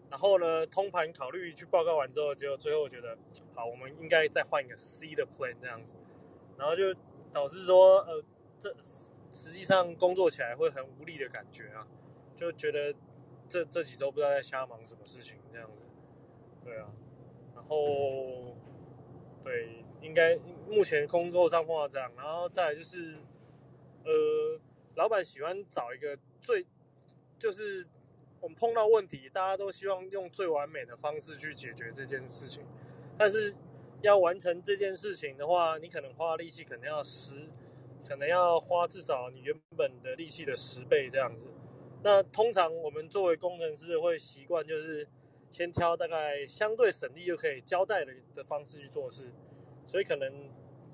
[0.08, 3.18] 然后呢，通盘考虑去报告完之后，就最后觉得，
[3.54, 5.96] 好，我们应该再换一个 C 的 plan 这样子，
[6.56, 6.94] 然后就
[7.30, 8.24] 导致说，呃，
[8.58, 8.74] 这
[9.30, 11.86] 实际上工作起来会很无力的感觉啊。
[12.34, 12.94] 就觉得
[13.46, 15.84] 这这几周不知道在瞎忙什么事情这样子，
[16.64, 16.88] 对啊，
[17.54, 18.56] 然后
[19.44, 20.38] 对，应该
[20.70, 23.16] 目前工作上碰到这样，然后再就是，
[24.04, 24.60] 呃，
[24.94, 26.64] 老板喜欢找一个最，
[27.38, 27.84] 就是
[28.40, 32.62] 我们碰到问题，大家都希望用最完美的方式去解决这件事情，
[33.18, 33.52] 但是
[34.00, 37.34] 要完成这件事情的话，你可能花力气可能要十，
[38.08, 41.48] 可能要花至少你原本的力气的十倍这样子。
[42.02, 45.06] 那通常我们作为工程师会习惯，就是
[45.50, 49.32] 先挑大概相对省力又可以交代的的方式去做事，
[49.86, 50.50] 所以可能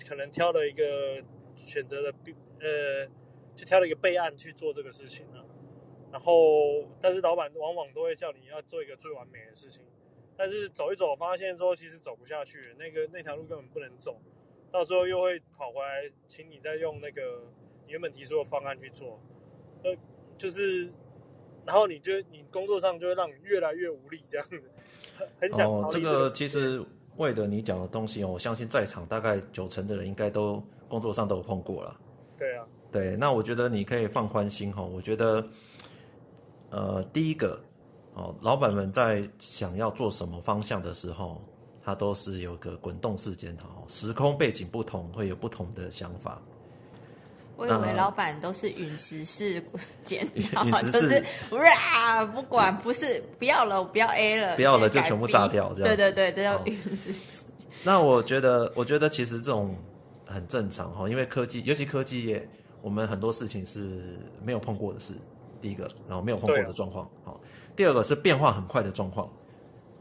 [0.09, 1.23] 可能挑了一个
[1.57, 2.15] 选择的
[2.61, 3.07] 呃，
[3.55, 5.45] 就挑了一个备案去做这个事情啊。
[6.13, 9.83] 然后，但是老板往往都会叫你要做一个最完美的事情，
[10.37, 14.21] 但是走一走发现说其实走不下去，那个那条路根本不能走，
[14.71, 17.43] 到最后又会跑回来请你再用那个
[17.87, 19.21] 你原本提出的方案去做，
[19.83, 19.99] 所以。
[20.39, 20.91] 就是，
[21.65, 24.61] 然后你就你工作上就会让你越来越无力，这样子，
[25.39, 25.89] 很想逃。
[25.89, 26.83] 哦，这个其实
[27.17, 31.97] 为了你讲的东西哦，我相信在场大概九成的人应该都工作上都有碰过了。
[32.39, 34.83] 对啊，对，那我觉得你可以放宽心哈。
[34.83, 35.47] 我觉得，
[36.71, 37.61] 呃，第一个
[38.15, 41.41] 哦，老板们在想要做什么方向的时候，
[41.83, 46.41] 他都是有个滚动式检讨，时空背景不同，会有不同的想法。
[47.63, 49.63] 我以为老板都是陨石式
[50.03, 51.23] 检讨， 就是
[51.93, 55.97] 啊，不管不是不要了，不要 A 了，不要了就全部炸掉，这样。
[55.97, 57.15] 对对对，都要陨石。
[57.85, 59.77] 那我觉得，我觉得其实这种
[60.27, 62.49] 很正常哈，因为科技，尤其科技业，
[62.81, 65.15] 我们很多事情是没有碰过的事。
[65.61, 67.41] 第一个，然后没有碰过的状况，好。
[67.77, 69.31] 第二个是变化很快的状况，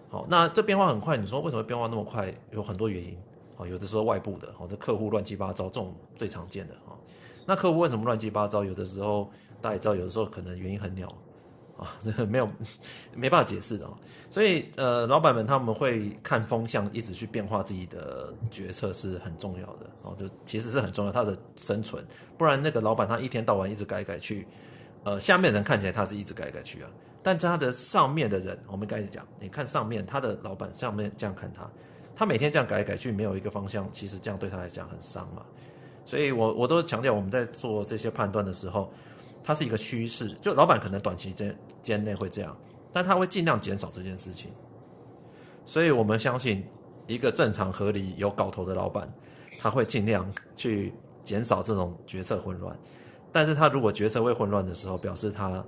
[0.10, 0.26] 好。
[0.28, 2.34] 那这变化很快，你说为什么变化那么快？
[2.50, 3.16] 有很多原因，
[3.56, 6.98] 好，有的时候外部的，好，这客户乱七八糟，这种最常见的哈。
[7.46, 8.64] 那客户为什么乱七八糟？
[8.64, 9.30] 有的时候
[9.62, 11.08] 大家也知道，有的时候可能原因很鸟
[11.78, 12.48] 啊，这个没有
[13.16, 13.88] 没办法解释的。
[14.30, 20.16] 所以呃，老板们他们会看风向，一直去变化自己的决策是很重要的哦。
[20.18, 22.06] 就其实是很重要，他的生存，
[22.38, 24.48] 不然那个老板他一天到晚一直改改去，
[25.04, 26.90] 呃，下面人看起来他是一直改改去啊，
[27.22, 31.70] 但他的上面的人，我们开始讲，你看上面他的老板上面这样看他，
[32.16, 35.44] 他每天这样改改去，没有一个方向，其实这样对他来讲很伤嘛。
[36.04, 38.92] 所以我我都强调，我们在做这些判断的时候，
[39.46, 40.36] 它是一个趋势。
[40.42, 42.58] 就老板可能短期间间内会这样，
[42.92, 44.52] 但他会尽量减少这件事情。
[45.66, 46.66] 所以我们相信，
[47.08, 49.12] 一个正常合理有搞头的老板，
[49.60, 52.78] 他会尽量去减少这种决策混乱。
[53.32, 55.64] 但是他如果决策会混乱的时候，表示他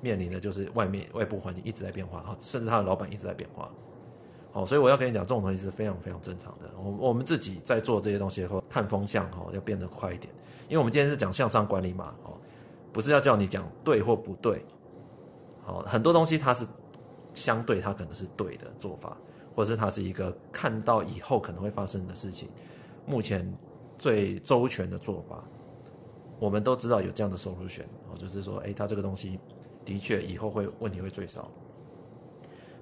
[0.00, 3.70] 面临的就是外面外部环境一直在变化，甚至他的老板一直在变化。
[4.56, 6.70] 哦，所以我要跟你讲，这种东西是非常非常正常的。
[6.82, 10.32] 我我们自己在做这些东西的时候，看风向哈，要变得快一点，
[10.66, 12.32] 因为我们今天是讲向上管理嘛，哦，
[12.90, 14.64] 不是要叫你讲对或不对。
[15.62, 16.66] 好，很多东西它是
[17.34, 19.14] 相对，它可能是对的做法，
[19.54, 22.48] 或者是它是一个看到以后可能会发生的事情，
[23.04, 23.46] 目前
[23.98, 25.44] 最周全的做法。
[26.38, 29.38] 我们都知道有这样的 solution，哦，就是说，哎，它这个东西
[29.84, 31.50] 的确以后会问题会最少。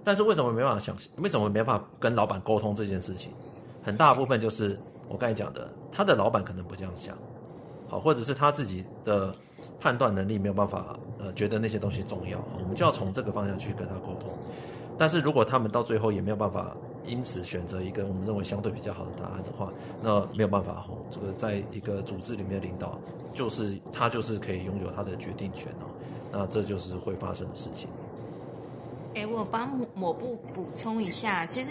[0.05, 0.95] 但是为什么没办法想？
[1.17, 3.33] 为什么没办法跟老板沟通这件事情？
[3.83, 4.77] 很大部分就是
[5.09, 7.17] 我刚才讲的，他的老板可能不这样想，
[7.89, 9.35] 好，或者是他自己的
[9.81, 14.31] 判断能力没有办法，呃，觉得那些东西重要，我们就要从这个方向去跟他沟通。
[14.97, 22.99] 但是如果他们到最后也没有办法因此选择一个我们认为相对比较好的答案的话，那没有办法哈，这个在一个组织里面的领导，
[23.33, 25.91] 就是他就是可以拥有他的决定权哦，
[26.33, 27.91] 那这就是会发生的事情。
[29.15, 31.69] 哎、我帮抹布补充一下，其实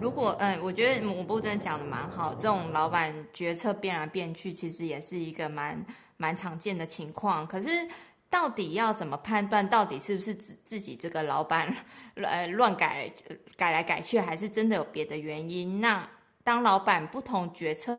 [0.00, 5.84] 如果嗯，我觉得抹布真的讲的蛮好，这种老板决策变来变去，其实也是一个蛮
[6.16, 7.46] 蛮常见的情况。
[7.46, 7.68] 可是
[8.30, 11.74] 到底要怎么判断，到底是不是自自己这个老板
[12.14, 13.12] 呃乱改
[13.56, 15.80] 改来改去，还是真的有别的原因？
[15.80, 16.08] 那
[16.44, 17.98] 当老板不同决策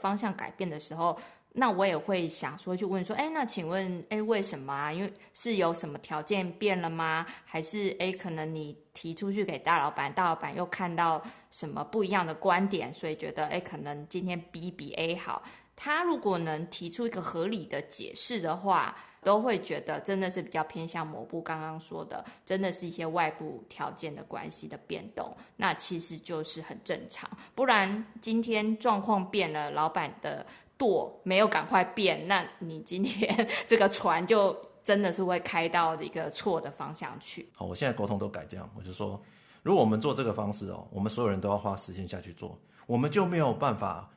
[0.00, 1.18] 方向改变的时候。
[1.58, 4.92] 那我也会想说，去问说，哎，那请问，哎，为什么啊？
[4.92, 7.24] 因为是有什么条件变了吗？
[7.46, 15.42] 还是，哎，可能你提出去给大老板，大老板又看到什么不一样的观点，所以觉得，哎，可能今天 B 比 A 好。
[15.74, 27.28] 他如果能提出一个合理的解释的话，都会觉得真的是比较偏向某部刚刚说的，真的是一些外部条件的关系的变动，那其实就是很正常。
[27.54, 30.44] 不然今天状况变了，老板的。
[30.78, 37.48] 舵没有赶快变，那你今天这个船就真的是会开到一个错的方向去。
[37.54, 39.20] 好，我现在沟通都改这样，我就说，
[39.62, 44.08] 如果我们做这个方式哦，我们所有人都要花时间下去做，我们就没有办法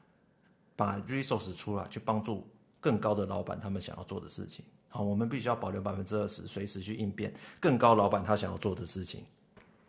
[0.75, 2.47] 把 resource 出来去帮助
[2.79, 4.63] 更高的老板他们想要做的事情。
[4.89, 9.23] 好，我们必须要保留百分之二十，随时去应变更高老板他想要做的事情。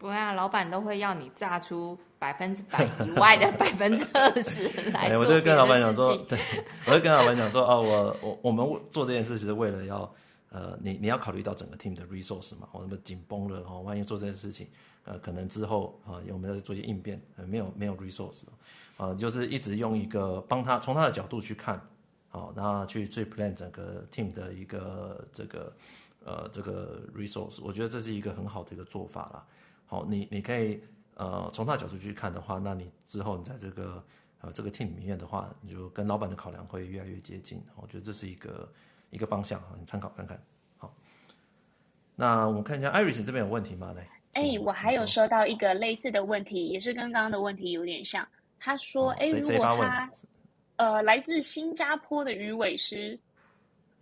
[0.01, 1.97] 不会啊，老板都会要你炸出。
[2.21, 6.39] 百分之百以外的 百分之二十来做、欸、我就跟老板讲说，对，
[6.85, 10.15] 我就跟老板讲说，哦，我我我们做这件事是为了要，
[10.51, 14.69] 呃，你你要考虑到整个 team 的 resource 嘛，我那么紧绷了哦，万一做这件事情，
[15.07, 18.43] 呃，可能之后啊，我们要做一些应变，呃，没有没有 resource，
[18.99, 21.81] 啊、呃，就是一直用一个帮他从他的角度去看，
[22.29, 25.73] 好，然后去最 plan 整个 team 的一个这个
[26.27, 29.43] 呃这个 resource，我觉得这是一个很好的一个做法啦。
[29.91, 30.81] 好，你你可以。
[31.17, 34.03] 呃，从他的角度去看的话，那你之后你在这个
[34.41, 37.63] 呃这个 team 里面的话，你就跟老板的考量会越来越接近。
[37.77, 38.67] 我觉得这是一个
[39.11, 40.43] 一个方向，你参考看看。
[40.79, 40.91] 好，
[42.17, 43.93] 那我们看一下 Iris 这边有问题吗？
[43.95, 48.27] 来，哎、欸，我还有收到一个类似的问题，也是跟刚刚的问题有点像。
[48.59, 50.11] 他说，哎、哦欸，如果他
[50.77, 53.19] 呃来自新加坡的鱼尾狮，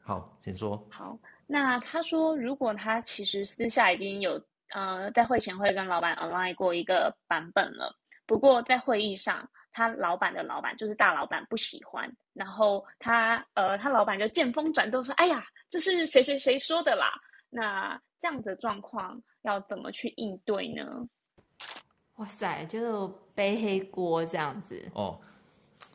[0.05, 0.87] 好，请说。
[0.88, 4.40] 好，那他说，如果他其实私下已经有。
[4.75, 7.95] 呃，在会前会跟老板 align 过一个版本了，
[8.27, 17.13] 不过在会议上，他老板的老板就是大老板不喜欢，然后他呃，他老板就见风转舵说：“哎呀，这是谁谁谁说的啦？”
[17.51, 21.09] 那这样的状况要怎么去应对呢？
[22.17, 25.19] 哇塞，就背黑锅这样子哦，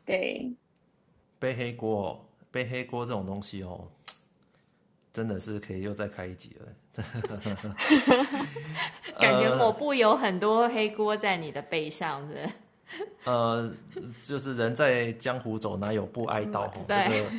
[0.04, 0.50] 对，
[1.38, 3.86] 背黑锅，背黑锅这种东西哦。
[5.14, 6.66] 真的是可以又再开一集了，
[9.20, 12.50] 感觉抹布有很多黑锅在你的背上，是是？
[13.22, 13.72] 呃，
[14.26, 16.66] 就是人在江湖走，哪有不挨刀？
[16.88, 17.30] 对，这个，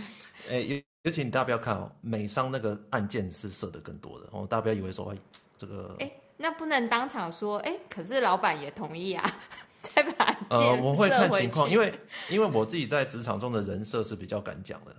[0.49, 5.17] 哎，尤尤其你大家不要看哦，美商那个案件是射的更多的哦，大家不要以为说，哎，
[5.57, 9.29] 这个，哎，那不能当场说，哎，可是老板也同意啊，
[9.83, 11.93] 再把呃，我会看情况，因为
[12.29, 14.95] 因为我自己在职场中的人设是比较敢讲的。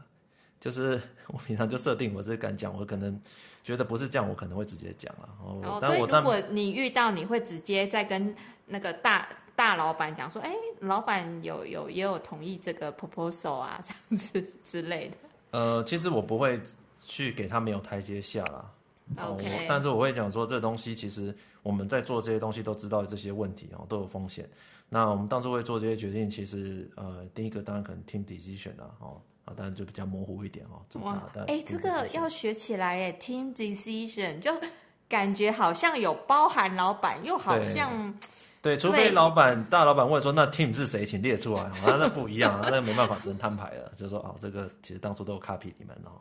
[0.66, 3.16] 就是 我平常就设定我是敢讲，我可能
[3.62, 5.28] 觉得不是这样，我可能会直接讲了。
[5.40, 8.34] 哦，所以如果你遇到，你会直接再跟
[8.66, 15.16] 那个大大老板讲说，哎，老板有有也有同意这个 proposal 啊，这样子 之类的。
[15.52, 16.60] 呃，其实我不会
[17.04, 18.68] 去给他没有台阶下啦。
[19.18, 24.48] OK，但是我会讲说，这东西其实我们在做这些东西都知道这些问题哦，都有风险。
[24.88, 29.20] 那我们当初会做这些决定，其实呃，第一个当然可能 team decision 啦，哦。
[29.46, 30.84] 啊，当然就比较模糊一点哦。
[31.00, 34.52] 哇，哎，这个要学起来哎，team decision 就
[35.08, 38.12] 感觉好像有包含老板，又好像
[38.60, 41.62] 对，对，除非老板大老板问说，那 team 是谁，请列出来。
[41.62, 43.92] 啊，那不一样啊， 那没办法，只能摊牌了。
[43.96, 46.20] 就说哦，这个其实当初都有 copy 你们哦。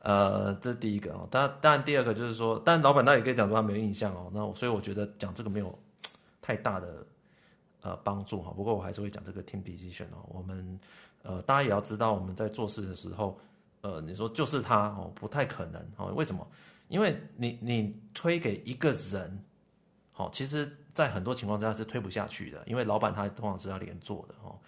[0.00, 1.28] 呃，这是第一个哦。
[1.30, 4.30] 当然，当然第二个就是说，但老板他也可以讲说他没有印象哦。
[4.32, 5.76] 那所以我觉得讲这个没有
[6.40, 7.06] 太大的
[7.82, 8.52] 呃帮助哈。
[8.56, 10.26] 不过我还是会讲这个 team decision 哦。
[10.28, 10.78] 我们
[11.22, 13.38] 呃大家也要知道，我们在做事的时候，
[13.80, 16.12] 呃你说就是他哦，不太可能哦。
[16.14, 16.46] 为什么？
[16.88, 19.38] 因为你你推给一个人，
[20.12, 24.58] 好，其实在很多情况之下是推不下去的，因为老板他通常是要连坐的哦。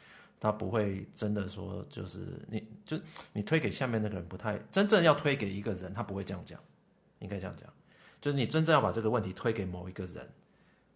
[0.42, 2.98] 他不会真的说，就是你就
[3.34, 6.58] 你推给下面那个人不太真正要推给一个人，他不会这样讲，
[7.18, 7.70] 应该这样讲，
[8.22, 10.26] 就是你真正要把这个问题推给某一个人，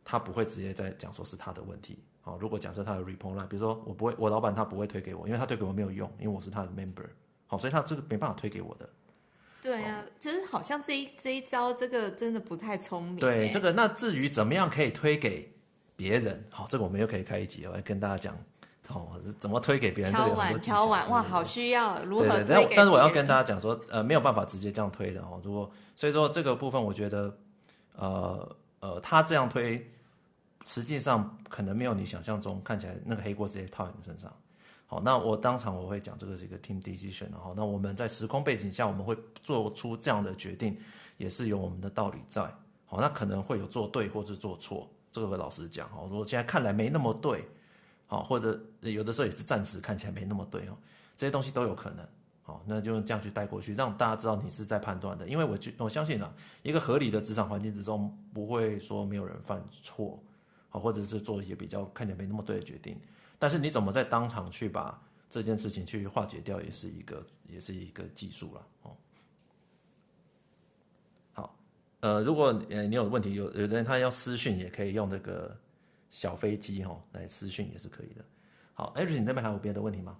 [0.03, 1.99] 他不会直接在讲说是他的问题。
[2.25, 7.07] 好，如果假设他的 report line，比如说我不会，我老板他不会推给我，因为他推给我没有用，因为我是他的 member。
[7.47, 8.89] 好，所以他这个没办法推给我的。
[9.63, 13.17] 对啊，其实好像这一这一招，这个真的不太聪明。
[13.17, 15.55] 对，这个那至于怎么样可以推给
[15.95, 18.37] 别人，好，这个我们又可以开一集，我来跟大家讲。
[18.89, 20.13] 哦，怎么推给别人？
[20.13, 25.41] 敲碗，敲碗，哇，好需要如何但是我要跟大家讲说，呃，没有办法直接这样推的哦。
[25.43, 27.35] 如果所以说这个部分，我觉得，
[27.97, 29.91] 呃呃，他这样推，
[30.65, 34.33] 实际上可能没有你想象中看起来那个黑锅直接套在你身上。
[34.87, 40.79] 好，那我当场我会讲这个是一个 team decision，然后那我们在时空背景下，我们会做出这样的决定，
[41.17, 42.43] 也是有我们的道理在。
[42.87, 47.45] 好，那可能会有做对或是做错，这个老实讲，哦，如果现在看来没那么对。
[48.07, 50.77] 好，或者有的时候也是暂时看起来没那么对哦，
[51.17, 52.07] 这些东西都有可能。
[52.43, 55.27] 好，那就用这样去带过去，让大家知道你是在判断的。
[55.27, 56.31] 因为我我相信啊，
[56.63, 60.23] 一个合理的职场环境之中，不会说没有人犯错，
[60.75, 62.99] 好，或者是做一些比较看起来没那么对的决定。
[63.39, 68.97] 但是你怎么在当场去把这件事情去化解掉，也是一个也是一个技术了哦。
[71.33, 71.57] 好，
[72.01, 75.57] 呃，如果呃你有问题，有有的人他要私讯，也可以用这个。
[76.11, 78.25] 小飞机哈，来私讯也是可以的。
[78.73, 80.17] 好艾瑞你那边还有别的问题吗？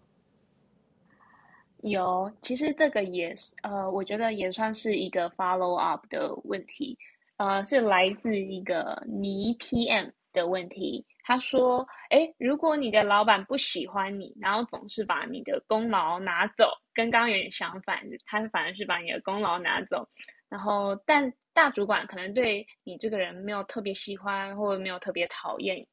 [1.83, 6.99] 有，其实这个也是，呃，我觉得也算是一个 follow up 的问题，
[7.37, 11.03] 呃，是来自一个倪 PM 的问题。
[11.23, 20.07] 他说，诶，如果你的老板不喜欢你，然后总是把你的功劳拿走，跟刚刚有点相反，他反而是把你的功劳拿走。
[20.51, 25.87] 然后，但大主管可能对你这个人没有特别喜欢，或者没有特别讨厌。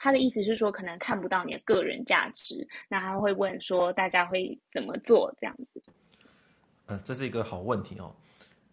[0.00, 2.66] 他的意思是说，可能看不到你的个人价值。
[2.88, 5.82] 那他会问说，大家会怎么做这样子？
[6.86, 8.14] 呃，这是一个好问题哦。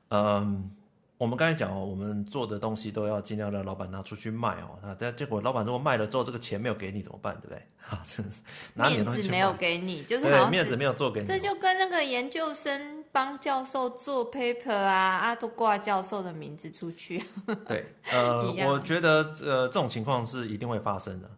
[0.10, 0.72] 嗯，
[1.18, 4.80] 我们刚才讲哦，我们做的东西都要尽量让老板拿出去卖哦。
[4.84, 7.36] 那但结果老板如果卖了之后，这个钱没有给你怎么办？
[7.42, 7.62] 对不对？
[7.78, 8.42] 哈，真是
[8.76, 11.28] 面子没有给你，就是好面子没有做给你。
[11.28, 13.04] 这就跟那个研究生。
[13.16, 17.24] 帮教授做 paper 啊，啊都挂教授的名字出去。
[17.66, 21.32] 对， 呃，我觉得呃这种情况是一定会发生的。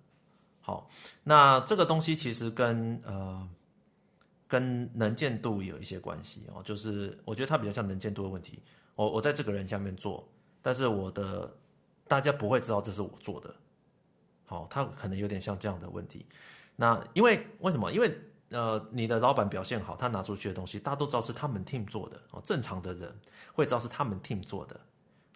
[0.59, 0.89] 好，
[1.23, 3.47] 那这个东西其实跟呃
[4.47, 8.59] 跟能见度有一些关系哦，就是我觉得它比较像能见度的问题。
[8.97, 10.27] 我我在这个人下面做，
[10.62, 11.55] 但是我的
[12.07, 13.55] 大家不会知道这是我做的。
[14.45, 16.25] 好，他可能有点像这样的问题。
[16.75, 17.91] 那因为为什么？
[17.91, 22.41] 因为呃，你的老板表现好，他拿出去的东西，大家都知道是他们 team 做的哦。
[22.43, 23.13] 正常的人
[23.53, 24.79] 会知道是他们 team 做的，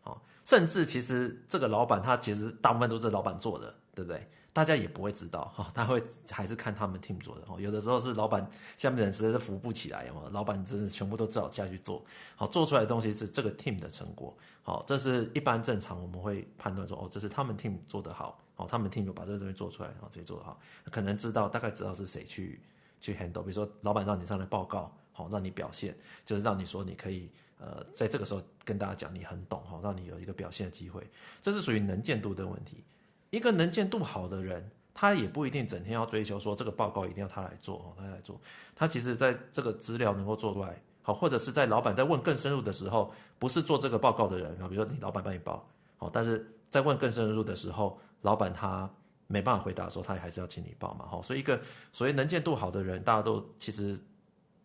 [0.04, 4.28] 哦，甚至其实这个老板他其实大部分都是老板做的，对不对？
[4.54, 7.60] 大家也不会知道哈， 他会还是看他们 team 做的哦。
[7.60, 8.46] 有的时候是老板
[8.78, 12.04] 下面的人实在是扶不起来哦，老板真的全部都只好下去做，
[12.36, 20.60] 好，做出来的东西是这个 team 的成果，好，这是一般正常我们会判断说哦，这是他们 team 做得好，哦，他们 team 把这个东西做出来，哦，自己做得好，
[20.92, 22.62] 可能知道大概知道是谁去。
[23.04, 31.10] 去 handle，比如说老板让你上来报告，好，让你表现，就是让你说你可以，呃，在这个时候跟大家讲你很懂，哈，让你有一个表现的机会，
[31.42, 32.84] 这是属于能见度的问题。
[33.32, 38.40] 一个能见度好的人，他也不一定整天要追求说这个报告一定要他来做，他来做，
[38.76, 45.68] 他其实在这个资料能够做出来，好，或者是在老板在问更深入的时候，不是做这个报告的人，比如说你老板帮你报，
[45.98, 48.88] 好，但是在问更深入的时候，老板他。
[49.28, 51.58] 没办法回答的时候，他也还是要请你报嘛，哈，所以一个
[51.94, 53.98] 所谓能见度好的人，大家都其实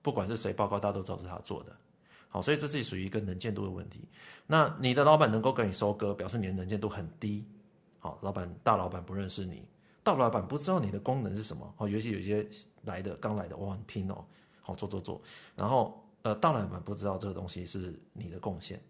[0.02, 1.70] 不管是谁报告，大家都知道是他做的，
[2.29, 4.09] 好，所以这是属于一个能见度的问题。
[4.44, 7.46] 那你的老板能够跟你收割，表示你的能见度很低，
[8.06, 9.66] 好，老板大老板不认识你，
[10.04, 12.48] 大老板不知道你的功能是什么，好，尤其有些
[12.82, 14.24] 来的刚来的，哇，很拼哦，
[14.62, 15.20] 好做做做，
[15.56, 18.80] 然后呃，大老板不知道这个东西是你的贡献，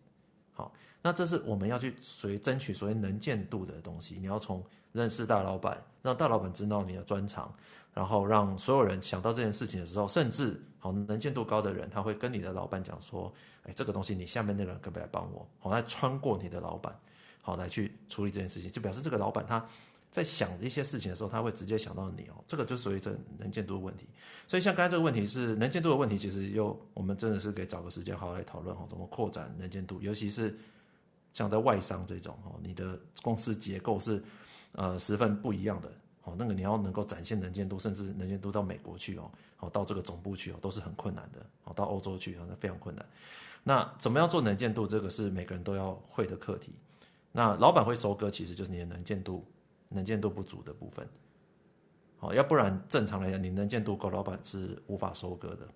[0.52, 4.62] 好，那这是我们要去属于争取所谓能见度的东西，你要从。
[4.92, 7.54] 认识大老板，让大老板知道你的专长，
[7.92, 13.30] 然后让所有人想到这件事情的时候，甚至好能见度高的人，他会跟你的老板讲说
[13.68, 16.98] ：“哎，这个东西你下面那个人可不可以来帮我？”好，来穿过你的老板，
[17.46, 19.64] 好来去处理这件事情，就表示这个老板他
[20.10, 22.34] 在想一些事情的时候，他会直接想到你哦。
[22.48, 24.08] 这个就属于这能见度的问题。
[24.48, 30.58] 所以像刚才这个问题是能见度的问题，其实又我们真的是可以找个时间好好来讨论哈，怎么扩展能见度，尤其是
[31.32, 34.20] 像在外商这种哦，你的公司结构是。
[34.72, 35.90] 呃，十分不一样的，
[36.24, 39.30] 哦，那个你要能够展现能见度，甚至能见度到美国去哦，
[39.60, 41.40] 哦，到这个总部去哦，都是很困难的。
[41.64, 43.06] 哦，到欧洲去哦，那非常困难。
[43.62, 44.86] 那怎么样做能见度？
[44.86, 46.74] 这个是每个人都要会的课题。
[47.36, 49.44] 那老板会收割，其实就是你的能见度，
[49.90, 51.06] 能见度不足的部分。
[52.16, 55.68] 好，要不然正常来讲，你能见度够，老板是无法收割的。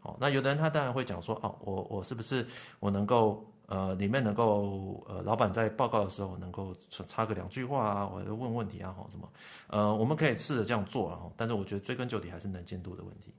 [0.00, 2.46] 好，那有的人他当然会讲说，哦，我我是不是
[2.80, 9.28] 我能够呃里面能够呃老板在报告的时候能够插个两句话啊，或者问问题啊，或什么？
[9.66, 13.34] 呃，我们可以试着这样做啊，但是我觉得追根究底还是能见度的问题。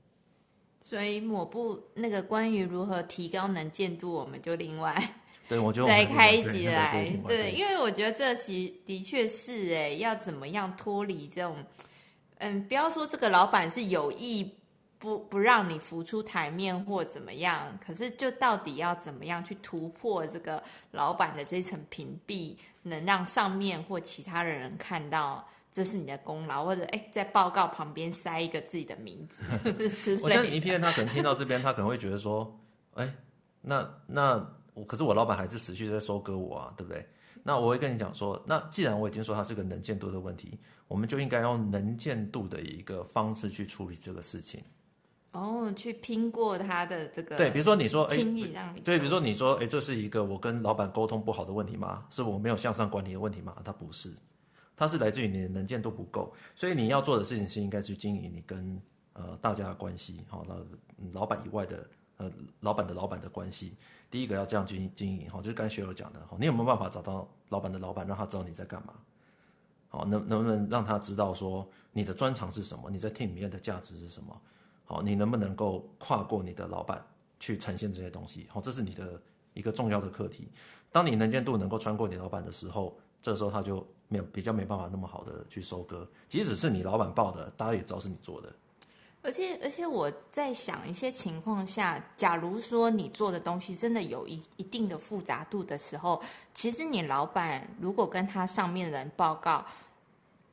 [0.80, 5.16] 所以抹布那个关于如何提高能见度，我们就另外。
[5.46, 7.04] 对，我就再开一集来。
[7.26, 11.56] 对，因为我觉得这集的确是哎，要怎么样脱离这种，
[12.38, 14.54] 嗯，不要说这个老板是有意
[14.98, 29.42] 不不让你浮出台面或怎么样，可是就到底要怎么样去突破这个老板的这层屏蔽，能让上面或其他的人看到这是你的功劳，或者哎，在报告旁边塞一个自己的名字。
[30.24, 32.58] 我相信一片他可能听到这边，他可能会觉得说，
[32.94, 33.12] 哎，
[33.60, 34.54] 那那。
[34.74, 37.08] 我可是我老板还是持续在收割我啊，对不对？
[37.42, 40.58] 那我会跟你讲说，那既然我已经说它是个能见度的问题，
[40.88, 44.62] 我们就应该用能见度的一个方式去处理这个事情。
[45.32, 47.36] 哦，去拼过他的这个。
[47.36, 48.16] 对，比如说你说，哎，
[48.52, 52.06] 让你对，比如说你说，哎，这是一个我跟老板沟通不好的问题吗？
[52.08, 53.54] 是我没有向上管理的问题吗？
[53.64, 54.14] 它不是，
[54.74, 56.32] 它是来自于你的能见度不够。
[56.54, 58.80] 所以你要做的事情是应该去经营你跟
[59.12, 60.56] 呃大家的关系，好，那
[61.12, 61.86] 老板以外的。
[62.16, 63.76] 呃，老板的老板的关系，
[64.10, 68.94] 第一个要这样经经营哈，就是刚学友讲的哈，你有没有办法找到老板的老板，让他知道你在干嘛？
[69.88, 72.90] 好，能能不能让他知道说你的专长是什么？
[72.90, 74.40] 你在 team 里面的价值是什么？
[74.84, 77.04] 好，你能不能够跨过你的老板
[77.40, 78.46] 去呈现这些东西？
[78.48, 79.20] 好，这是你的
[79.52, 80.48] 一个重要的课题。
[80.92, 88.52] 当你能见度能够穿过你老板的时候，这时候他就没有比较没办法那么好的去收割，即使是你老板报的，大家也知道是你做的。
[89.24, 96.22] 而且而且我在想一些情况下，假如说你做的东西真的有一一定的复杂度的时候，
[96.52, 99.64] 其实你老板如果跟他上面人报告，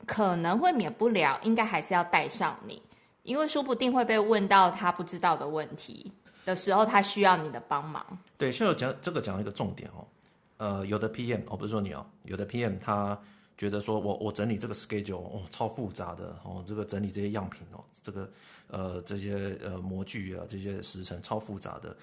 [0.07, 2.81] 可能会免不了，应该还是要带上你，
[3.23, 6.09] 因为说不定会被问到他不知道的问题
[6.45, 8.05] 的时候，他需要你的帮忙。
[8.37, 10.07] 对，需要讲这个讲一个重点哦，
[10.55, 13.19] 呃，有的 PM 哦，不是说你哦，有的 PM 他。
[13.61, 18.31] 觉得说我我整理这个 schedule 哦，超复杂的哦，这个整理这些样品哦，这个
[18.69, 21.95] 呃这些呃模具啊，这些时程超复杂的，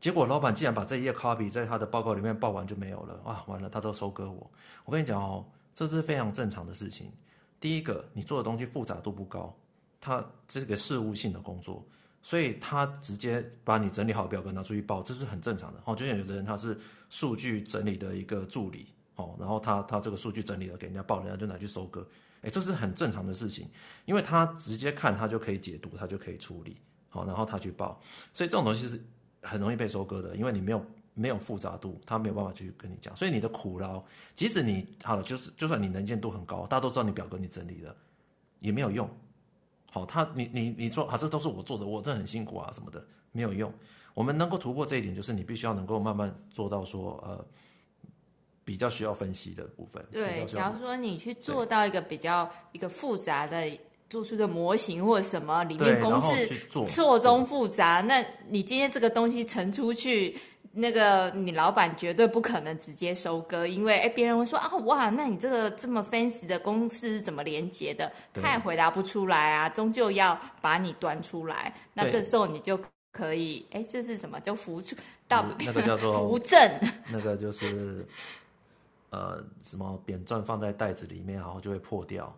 [0.00, 4.50] 结果老板竟然把这一页 copy 在他的报告里面报完就没有了啊，完了他都收割我。
[4.86, 5.44] 我跟你讲哦，
[5.74, 7.12] 这是非常正常的事情。
[7.60, 9.54] 第一个，你做的东西复杂度不高，
[10.00, 11.86] 他这个事务性的工作，
[12.22, 15.82] 所以他直接把你整理好表格拿出去报，这是很正常的。
[15.84, 18.86] 哦，就像有的人他是数据整理的一个助理。
[19.16, 22.06] 哦，然后他他这个数据整理了给人家报，人家就拿去收割，
[22.40, 23.68] 哎，这是很正常的事情，
[24.06, 26.78] 因为他直接看他就可以解读，他就可以处理，
[27.10, 28.00] 好，然后他去报，
[28.32, 28.98] 所以这种东西是
[29.42, 34.02] 很容易被收割的，因为你没有没有复杂度，他没有办法去跟你讲，所以你的苦劳，
[34.34, 37.94] 即使你好了，就是就算你能见度很高，大家都知道你表格你整理了，
[38.60, 39.06] 也没有用，
[39.90, 43.70] 好，他你你你说啊，这都是我做的，我这很辛苦啊什么的，没有用，
[44.14, 47.46] 我们能够突破这一点，就是你必须要能够慢慢做到说呃。
[48.64, 50.04] 比较需要分析的部分。
[50.10, 53.70] 对，假如说你去做到一个比较一个复杂的，
[54.08, 56.46] 做出的模型或者什么，里面公式
[56.86, 60.38] 错综复杂，那你今天这个东西呈出去，
[60.72, 68.12] 那个你老板绝对不可能直接收割，因为哎，别人会说啊，哇，那你这个这么 fancy 的公式是怎么连接的？
[68.34, 71.74] 他也回答不出来啊，终究要把你端出来。
[71.94, 72.78] 那这时候你就
[73.10, 74.38] 可以，哎，这是什么？
[74.40, 74.94] 就扶出
[75.26, 76.58] 到那个叫做 扶正，
[77.10, 78.06] 那个就是。
[79.12, 82.34] 呃，什么扁钻放在袋子里面，然后就会破掉。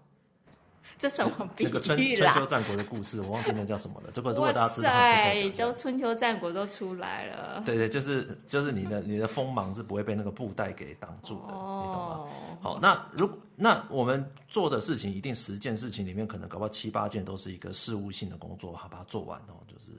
[0.99, 1.73] 这什么比喻啦？
[1.73, 4.11] 那个春春秋战国的故事，我忘记那叫什么了。
[4.13, 7.63] 这个如果大家知道，对，都春秋战国都出来了。
[7.65, 12.61] 对对，就是就是你的你的锋芒是不会被那个布袋给挡住的，哦、你懂吗？
[12.61, 19.93] 好，那如那我们做的事情，一定十件事情里面，可能搞不好七八件都是一个事务性的工作，好把它做完哦，就是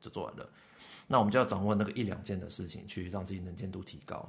[0.00, 0.48] 就做完了。
[1.06, 4.28] 那我们就要掌握那个一两件的事情，去让自己能见度提高。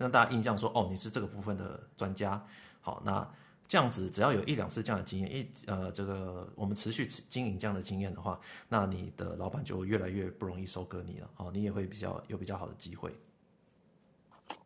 [0.00, 2.42] 让大家印象说，哦，你是这个部分的专家。
[2.80, 3.30] 好，那
[3.68, 11.30] 这样子，只要有一两次这样的经验，一呃，这个我们持续经营这样的经验的话，那你的老板就越来越不容易收割你了。
[11.36, 13.14] 哦，你也会比较有比较好的机会。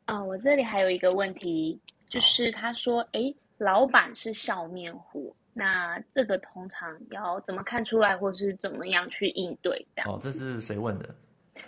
[0.04, 1.76] 啊、哦，我这里还有一个问题，
[2.08, 9.84] 就是他说，哎，老板是笑面虎，那这个通常要怎么看出来，或是怎么样去应对？
[10.04, 11.12] 哦，这是谁问的？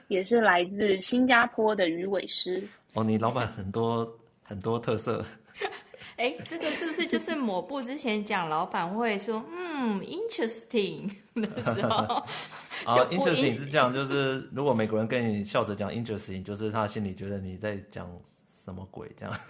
[0.09, 2.63] 也是来自新加坡的鱼尾狮。
[2.97, 5.25] 哦，你老板很多很多特色，
[6.17, 12.25] 哎，这个是不是就是抹布之前讲老板会说嗯 interesting 的时候？
[12.85, 18.09] 啊，interesting 是这样，就是如果美国人跟你笑着讲 interesting，就是他心里觉得你在讲
[18.55, 19.41] 什么鬼这样。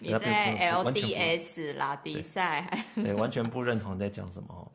[0.00, 4.72] 你在 LDS 拉迪赛，对，完全不认同你在讲什么。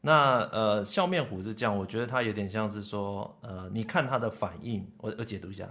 [0.00, 5.68] 那呃，笑面虎是这样，我觉得他有点像是说，呃，你看他的反应，我我解读一下，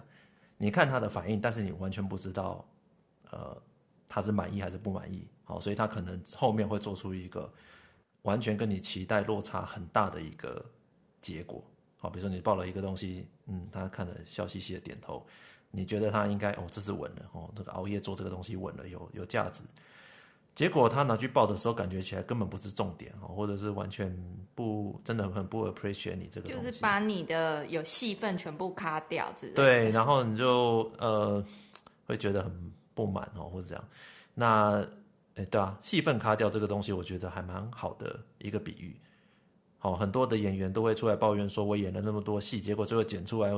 [0.57, 2.65] 你看他的反应，但是你完全不知道，
[3.31, 3.61] 呃。
[4.09, 5.27] 他是满意还是不满意？
[5.43, 7.51] 好，所以他可能后面会做出一个
[8.21, 10.65] 完全跟你期待落差很大的一个
[11.21, 11.61] 结果。
[11.97, 15.27] 好，比如说你报了一个东西，嗯，他看了笑嘻嘻的点头，
[15.71, 19.65] 你觉得他应该哦，这是稳了哦，这个熬夜做这个东西稳了，有有价值。
[20.57, 24.11] 结果他拿去报的时候，感觉起来根本不是重点哦，或者是完全
[24.55, 31.45] 不真的很不 appreciate 你这个东西，就是把你的有戏份全部卡掉，对，然后你就呃
[32.07, 32.73] 会觉得很。
[32.97, 33.89] 不满哦，或者这样，
[34.33, 34.83] 那，
[35.35, 38.99] 哎，对啊，戏份卡掉这个东西，我觉得还蛮好的一个比喻。
[39.77, 43.51] 好，很多的演员都会出来抱怨说，我演了那么多戏，结果最后剪出来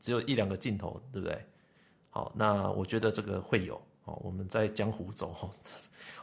[0.00, 1.44] 只有一两个镜头，对不对？
[2.08, 3.74] 好，那我觉得这个会有
[4.04, 5.50] 哦，我们在江湖走，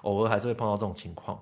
[0.01, 1.41] 偶尔还是会碰到这种情况。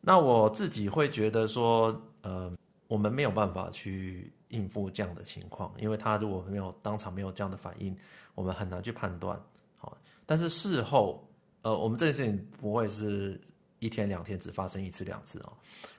[0.00, 2.52] 那我自己会觉得说，呃，
[2.88, 7.96] 我们没有办法去应付这样的情况，因为他如果没有当场没有这样的反应，
[8.34, 9.40] 我们很难去判断。
[9.76, 9.96] 好
[10.26, 11.26] 但是事后，
[11.62, 13.40] 呃，我们这件事情不会是
[13.78, 15.52] 一天两天只发生一次两次哦，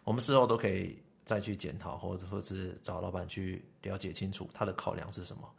[0.04, 5.50] 我们事后都可以再去检讨，或者或者是找老板去了解清楚他的考量是什么。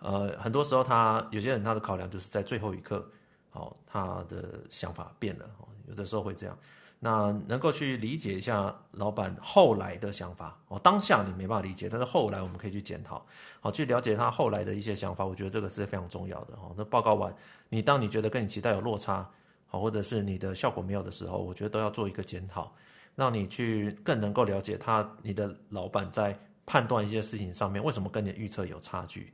[0.00, 3.10] 呃，很多时候他有些人他的考量就是在最后一刻，
[3.52, 5.48] 哦，他的想法变了，
[5.86, 6.58] 有的时候会这样。
[7.00, 13.24] 那能够去理解一下老板后来的想法哦，当下你没办法理解，但是后来我们可以去检讨，
[13.60, 16.74] 好，去了解他后来的一些想法，我觉得这个是非常重要的哦。
[16.76, 17.32] 那报告完，
[17.68, 19.30] 你当你觉得跟你期待有落差，
[19.68, 22.74] 好，或者是你的效果没有的时候，我觉得都要做一个检讨，
[23.14, 26.36] 让你去更能够了解他，你的老板在
[26.66, 29.32] 判断一些事情上面为什么跟你的预测有差距，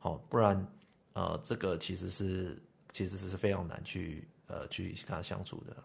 [0.00, 0.66] 好，不然
[1.12, 2.60] 呃，这个其实是
[2.92, 5.76] 其实是非常难去呃去跟他相处的。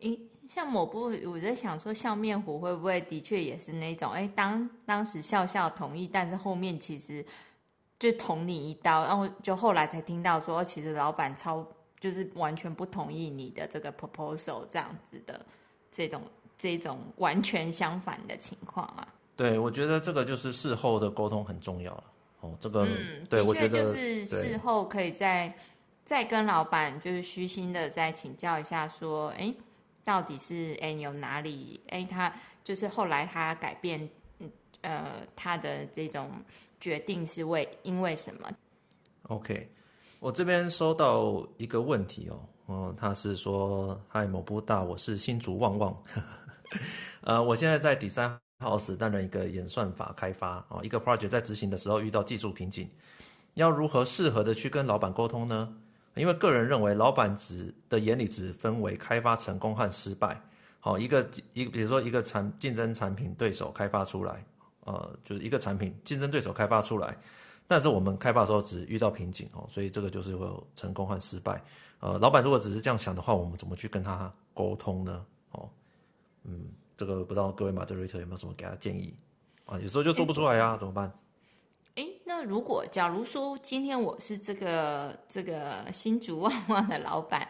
[0.00, 4.12] 诶，像某部，我在想说，笑面虎会不会的确也是那种？
[4.12, 7.24] 诶，当当时笑笑同意，但是后面其实
[7.98, 11.66] 就捅你一刀，然后就后来才听到说，其实老板超
[11.98, 15.46] 就是完全不同意你的这个 proposal 这样子的
[15.90, 16.20] 这种
[16.58, 19.08] 这种完全相反的情况啊。
[19.36, 22.04] 对，我觉得这个就是事后的沟通很重要了。
[22.40, 25.56] 哦，这个，嗯，对，的确就是事后可以再
[26.04, 29.54] 再跟老板就是虚心的再请教一下，说，诶。
[30.06, 32.30] 到底是哎有哪里哎他
[32.62, 34.06] 就是后来他改变
[34.82, 36.30] 呃他的这种
[36.78, 38.46] 决定是为因为什么
[39.28, 39.66] ？OK，
[40.20, 42.38] 我这边收到一个问题哦，
[42.68, 46.02] 嗯，他是说嗨某部大，我是新竹旺旺，
[47.24, 52.90] 呃，我现在在 Design House 担任一个演算法开发啊，一个 project 在执行的时候遇到技术瓶颈，
[53.54, 55.74] 要如何适合的去跟老板沟通呢？
[56.14, 60.40] 因为个人认为，老板只的眼里只分为开发成功和失败。
[60.78, 64.44] 好，一个一比如说一个产竞争产品对手开发出来，
[64.84, 67.16] 呃，就是一个产品竞争对手开发出来，
[67.66, 71.62] 但是我们开发的时候只遇到瓶颈哦，所以这个就是会有成功和失败。
[72.00, 75.24] 呃，老板如果只是这样想的话，我们怎么去跟他沟通呢？
[75.52, 75.70] 哦，
[76.42, 79.14] 嗯，这个不知道各位 moderator 有没有什么给他建议
[79.64, 79.80] 啊？
[79.80, 81.10] 有时候就做不出来啊，怎么办？
[82.26, 87.46] 那如果假如说今天我是这个这个新竹旺旺的老板，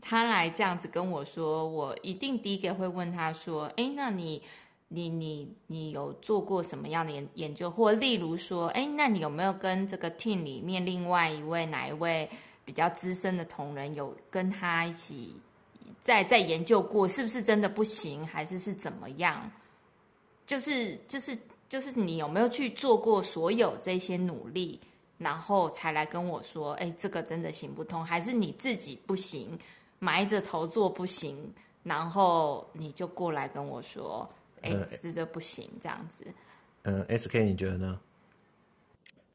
[0.00, 4.42] 他来这样子跟我说，我一定第一个会问他说，哎，那你
[4.88, 7.70] 你你你有做过什么样的研研究？
[7.70, 12.26] 或例如说，哎，那你有没有跟这个 team 里面另外一位哪一位
[12.64, 15.36] 比较资深的同仁有跟他一起
[16.02, 19.50] 在在研究过，是不是真的不行，还是是怎么样？
[20.46, 21.36] 就是就是。
[21.74, 24.78] 就是你有没有去做过所有这些努力，
[25.18, 29.58] 然后才来跟我说，哎，这个真的行不通，还是你自己不行，
[29.98, 31.52] 埋着头做不行，
[31.82, 34.70] 然后你就过来跟我说，哎，
[35.02, 36.24] 这这不行，这样子。
[36.82, 38.00] 嗯，呃，SK 你觉得呢？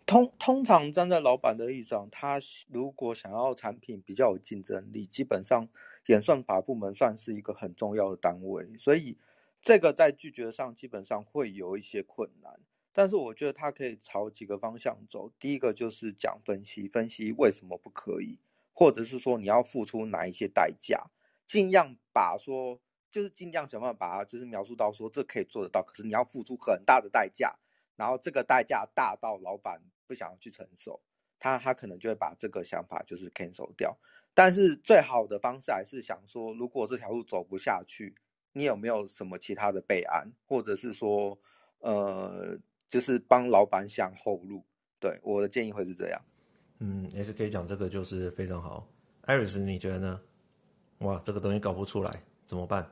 [0.06, 2.40] 通通常站在老板的立场，他
[2.72, 5.68] 如果想要产品比较有竞争力，基本上
[6.06, 9.18] 演算法部门算是一个很重要的单位，所以。
[9.62, 12.60] 这个在拒绝上基本上会有一些困难，
[12.94, 15.32] 但是我觉得他可以朝几个方向走。
[15.40, 18.40] 第一个就是讲分析，分析为什么不可以，
[18.74, 21.12] 或者是说你要付出哪一些代价，
[21.46, 22.80] 尽量把说
[23.12, 27.60] 就是尽量想办法把它就是描述到说这可以做得到，可是你要付出很大的代价，
[27.96, 31.02] 然后这个代价大到老板不想要去承受，
[31.38, 33.98] 他他可能就会把这个想法就是 cancel 掉。
[34.34, 38.16] 但是最好的方式还是想说，如果这条路走不下去，
[38.54, 41.38] 你有没有什么其他的备案，或者是说，
[41.80, 44.64] 呃，就是帮老板想后路。
[45.00, 46.22] 对，我的建议会是这样。
[46.80, 48.88] 嗯，也是可以讲这个，就是非常好。
[49.22, 50.22] 艾瑞斯，你觉得呢？
[51.00, 52.90] 哇，这个东西搞不出来怎么办？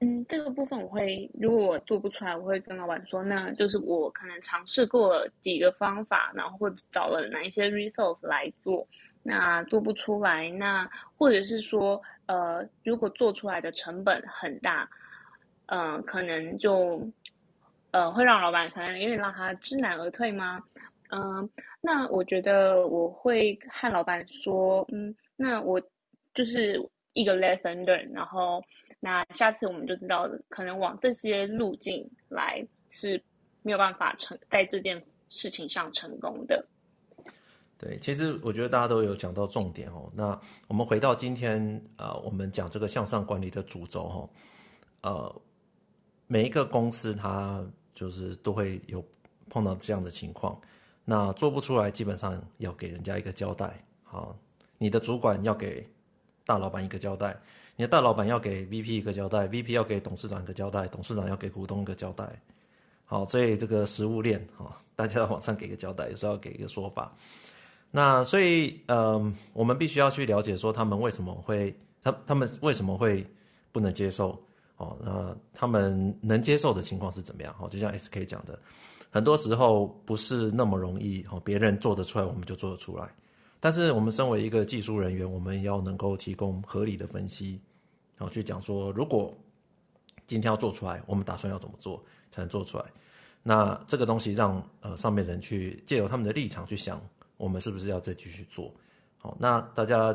[0.00, 8.86] 嗯，这个部分我会，如果我做不出来，我会跟老板说，那就是我可能尝试过了几个方法，然后或者找了哪一些 resource 来做，
[9.28, 14.88] 那做不出来，那或者是说，呃，如果做出来的成本很大，
[15.66, 17.00] 嗯、呃，可能就，
[17.90, 20.62] 呃，会让老板可能有点让他知难而退吗？
[21.10, 21.48] 嗯、
[21.80, 25.80] 那我觉得我会和老板说，嗯，那我
[26.34, 26.80] 就是
[27.12, 28.62] 一个 lesson learn，然后。
[29.00, 33.22] 那下次我们就知道，可能往这些路径来是
[33.62, 36.60] 没有办法成在这件事情上成功的。
[37.78, 40.10] 对，其实我觉得大家都有讲到重点哦。
[40.12, 41.64] 那我们回到今天
[41.94, 44.28] 啊、呃，我们讲这个向上管理的主轴哈，
[45.02, 45.42] 呃，
[46.26, 47.64] 每一个公司它
[47.94, 49.04] 就是都会有
[49.48, 50.60] 碰到这样的情况，
[51.04, 53.80] 那做不出来，基本上要给人家一个交代。
[54.02, 54.36] 好，
[54.76, 55.88] 你的主管要给
[56.44, 57.40] 大老板一个交代。
[57.76, 62.28] 你的大老板要给 VP 一个交代，VP 要给董事长一个交代，董事长要给股东一个交代。
[63.04, 67.14] 好，所以这个食物链啊，大家要往上给个交代，有时候要给一个说法。
[67.90, 73.26] 那所以，嗯、我们必须要去了解说他们为什么会，他他们为什么会
[73.72, 74.38] 不能接受？
[74.76, 77.54] 哦，那他们能接受的情况是怎么样？
[77.58, 78.58] 哦，就像 SK 讲的，
[79.10, 83.08] 很多时候不是那么容易哦，别人做得出来，我们就做得出来。
[83.58, 87.60] 但是我们身为一个技术人员，我们要能够提供合理的分析。
[88.16, 89.32] 然后去讲说，如果
[90.26, 92.84] 今天要做出来，我们打算要怎么做才能做出来？
[93.42, 97.00] 那这个东西让呃上面人去借由他们的立场去想，
[97.38, 98.70] 我们是不是要再继续做？
[99.16, 100.14] 好，那大家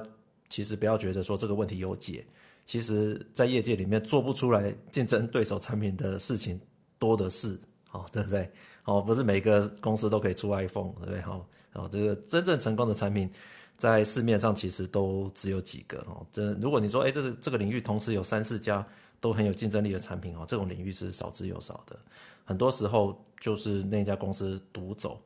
[0.49, 2.23] 其实不要觉得说这个问题有解，
[2.65, 6.61] 其实在业界里面做不出来竞争对手产品的事情
[6.99, 8.47] 多的是，好，对不对？
[8.83, 11.21] 好，不是每个公司都可以出 iPhone，对不对？
[11.21, 13.27] 好，好，这个真正成功的产品。
[13.75, 18.85] 在市面上其实都只有几个哦，这如果你说，哎，这是这个领域同时有三四家
[19.19, 21.97] 都很有竞争力的产品哦，这种领域是少之又少的，
[22.45, 25.19] 很多时候就是那家公司独走。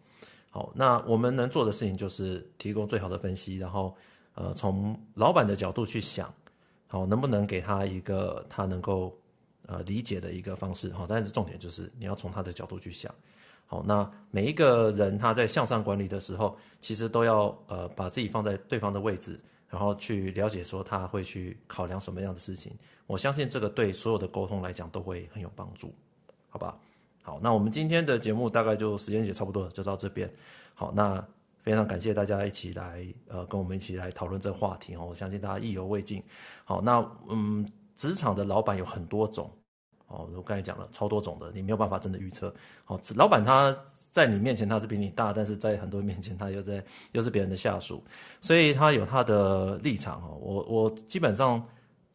[0.57, 3.95] 好，那我们能做的事情就是提供最好的分析，然后
[4.33, 6.33] 呃，从老板的角度去想，
[6.87, 9.15] 好，能不能给他一个他能够
[9.67, 13.13] 呃理解的一个方式，好，但是重点就是你要从他的角度去想。
[13.67, 19.39] 好，那每一个人他在向上管理的时候，其实都要呃把自己放在对方的位置，
[19.69, 22.75] 然后去了解说他会去考量什么样的事情。
[23.05, 25.93] 我相信这个对所有的沟通来讲都会很有帮助，
[26.49, 26.75] 好吧？
[27.28, 30.34] 好，那我们今天的节目大概就时间也差不多了，就到这边。
[30.73, 31.21] 好，那
[31.61, 36.23] 非常感谢大家一起来呃跟我们一起来讨论这个话题哦，我相信大家意犹未尽。
[36.63, 39.51] 好，那嗯，职场的老板有很多种。
[40.07, 42.55] 哦，我刚才讲了超多种的，你没有办法真的预测。
[42.86, 43.78] 好，老板他
[44.09, 48.01] 在你面前他是比你大，但是在很多人面前他又在又是别人的下属，
[48.39, 50.38] 所以他有他的立场哦。
[50.41, 51.61] 我我基本上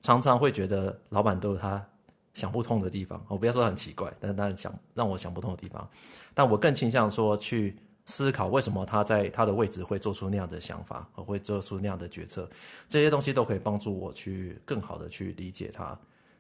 [0.01, 1.87] 常常会觉得老板都有他
[2.35, 3.25] 想不通的地方。
[3.29, 5.89] 我不要说很奇怪，但是当然想让我想不通的地方。
[6.35, 12.49] 但我更倾向说去思考为什么他在他的位置会做出那样的想法，会做出那样的决策。
[12.89, 15.99] 这些东西都可以帮助我去更好的去理解他。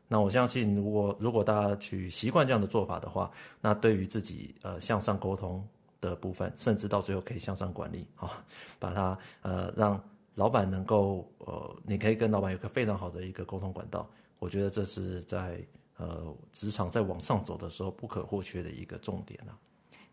[0.09, 3.30] 那我相信，如果如果大家去习惯这样的做法的话，
[3.61, 5.66] 那对于自己呃向上沟通
[6.01, 8.45] 的部分，甚至到最后可以向上管理啊、
[8.78, 9.99] 把它呃让
[10.34, 14.07] 老板能够呃，你可以跟老板有个非常好的一个沟通管道。
[14.38, 15.64] 我觉得这是在
[16.03, 19.53] 呃职场在往上走的时候不可或缺的一个重点啊。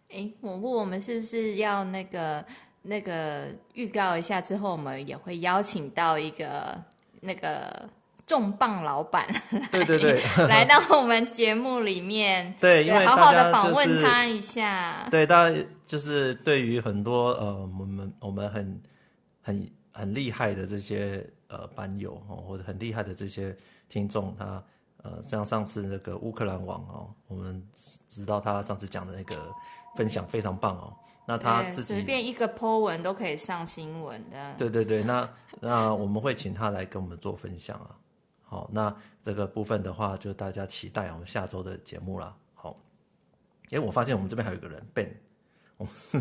[0.10, 2.46] 哎，我问我们是不是要那个
[2.82, 6.82] 那个预告一下，之后我们也会邀请到一个
[7.22, 7.90] 那个。
[8.30, 9.26] 重磅老板，
[9.72, 15.08] 对对对， 来到我们节目里面，对，因为好好的访问他一下。
[15.10, 18.82] 对，大家就是对于很多呃，我们我们很
[19.42, 24.64] 很很厉害的这些呃班友哦，或者很厉害的这些听众，他
[25.04, 27.66] 呃，像上次那个乌克兰网哦，我们
[28.08, 29.52] 知道他上次讲的那个
[29.96, 30.94] 分享非常棒哦。
[31.26, 34.56] 那他自己随便一个 po 文都可以上新闻的。
[34.58, 35.30] 对对对，那
[35.62, 37.96] 那我们会请他来跟我们做分享啊。
[38.42, 38.92] 好，那
[39.24, 42.36] 这个部分的话，就大家期待我们下周的节目啦。
[42.56, 42.76] 好，
[43.70, 45.12] 哎，我发现我们这边还有一个人，Ben，
[45.78, 45.88] 哦，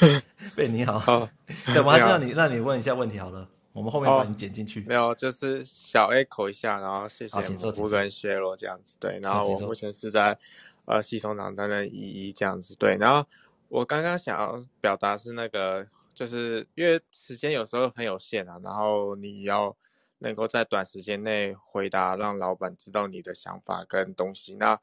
[0.56, 1.28] Ben 你好，好，
[1.66, 4.80] 对，我还是让你让你问一下问题好了，我们后面把你剪进去。
[4.82, 7.38] 没有，就是小 echo 一下，然后谢谢
[7.80, 10.38] 吴跟谢罗这样子，对，然后我目前是在
[10.84, 13.28] 呃系统长担任一一这样子，对，然后
[13.68, 15.86] 我刚刚想要表达是那个。
[16.14, 19.76] 就是因为时间有时候很有限啊，然后你要
[20.18, 24.76] 能够在短时间内回答，让老板知道你的想法跟东西，那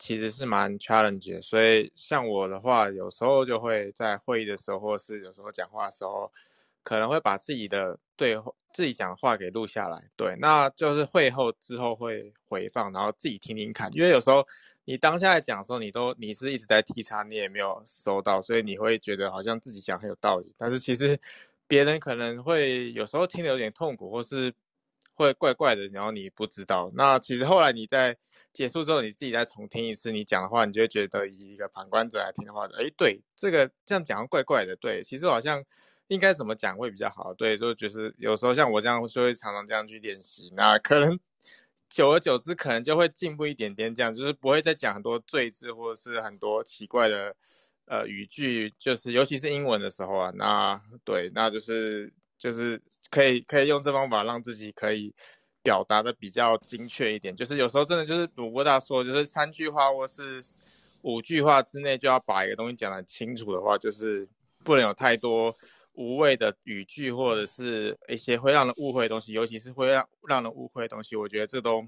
[0.00, 1.40] 其实是蛮 challenge 的。
[1.42, 6.32] 所以像我的话，有时候就会在会议的时候，或是有时候讲话的时候，
[6.82, 7.96] 可能会把自己的
[8.28, 8.36] 对
[8.72, 14.46] 自己讲的话给录下来，对，那就是会后之后会回放，然后自己听听看，因为有时候。
[14.86, 21.20] 你当下在讲的时候，你都你是一直在踢叉，你也没有收到，所以你会觉得好像自己讲很有道理，但是其实
[21.68, 24.52] 别人可能会有时候听得有点痛苦，或是
[25.14, 26.90] 会怪怪的，然后你不知道。
[26.94, 28.16] 那其实后来你在
[28.52, 35.62] 结束之后，你自己再重听一次你讲的话，你就觉得以一个旁观者来听的话，哎，对，这个这样讲怪怪的，对，其实好像
[36.10, 41.18] 应该怎么讲会比较好，对，就就是有时候像我这样就会常常这样去练习，那可能。
[41.92, 47.34] 久而久之，可能就会进步一点点，这样就是不会再讲很多赘字或者是很多奇怪的
[47.86, 52.80] 呃语句，就是尤其是英文的时候啊，那对，那就是就是
[53.10, 55.12] 可以可以用这方法让自己可以
[55.64, 60.40] 表达的比较精确一点，就是有时候真的就是鲁国大说，就是三句话或是
[61.02, 64.28] 五句话之内就要把一个东西讲得清楚的话，就是
[64.62, 65.52] 不能有太多。
[66.00, 71.86] 无谓的语句或者是一些会让人误会的东西，尤其是会让让人误会的东西，我觉得这都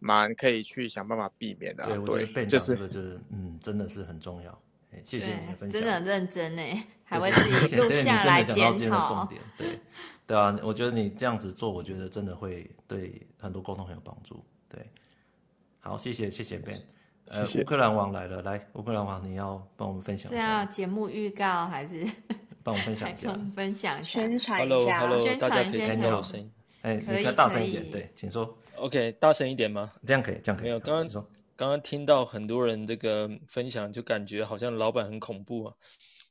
[0.00, 1.96] 蛮可以去想办法避免的、啊。
[2.04, 4.60] 对，对就是就是嗯，真的是很重要。
[5.04, 6.62] 谢谢你的分享，真的很认真呢，
[7.04, 9.28] 还会自己录下来检讨。
[9.56, 9.78] 对
[10.26, 14.44] 对啊，我觉得你这样子做，我觉得真的会对很多沟通很有帮助。
[14.68, 14.84] 对，
[15.78, 16.80] 好，谢谢谢谢 Ben。
[17.26, 20.40] 呃，乌克兰王来了，来，乌克兰王，你要帮我们分享一下。
[20.40, 22.06] 是要节目预告还是？
[22.64, 25.00] 帮我分享一下，分享一下，宣传一下。
[25.00, 26.50] Hello，Hello，大家可以听到我声音。
[26.80, 28.56] 哎，你再大声一点，对，请说。
[28.76, 29.92] OK，大声一点吗？
[30.06, 30.64] 这样可以，这样可以。
[30.64, 35.74] 没有，刚刚说，刚刚听到很多人这个分享，就感觉好像老板很恐怖啊。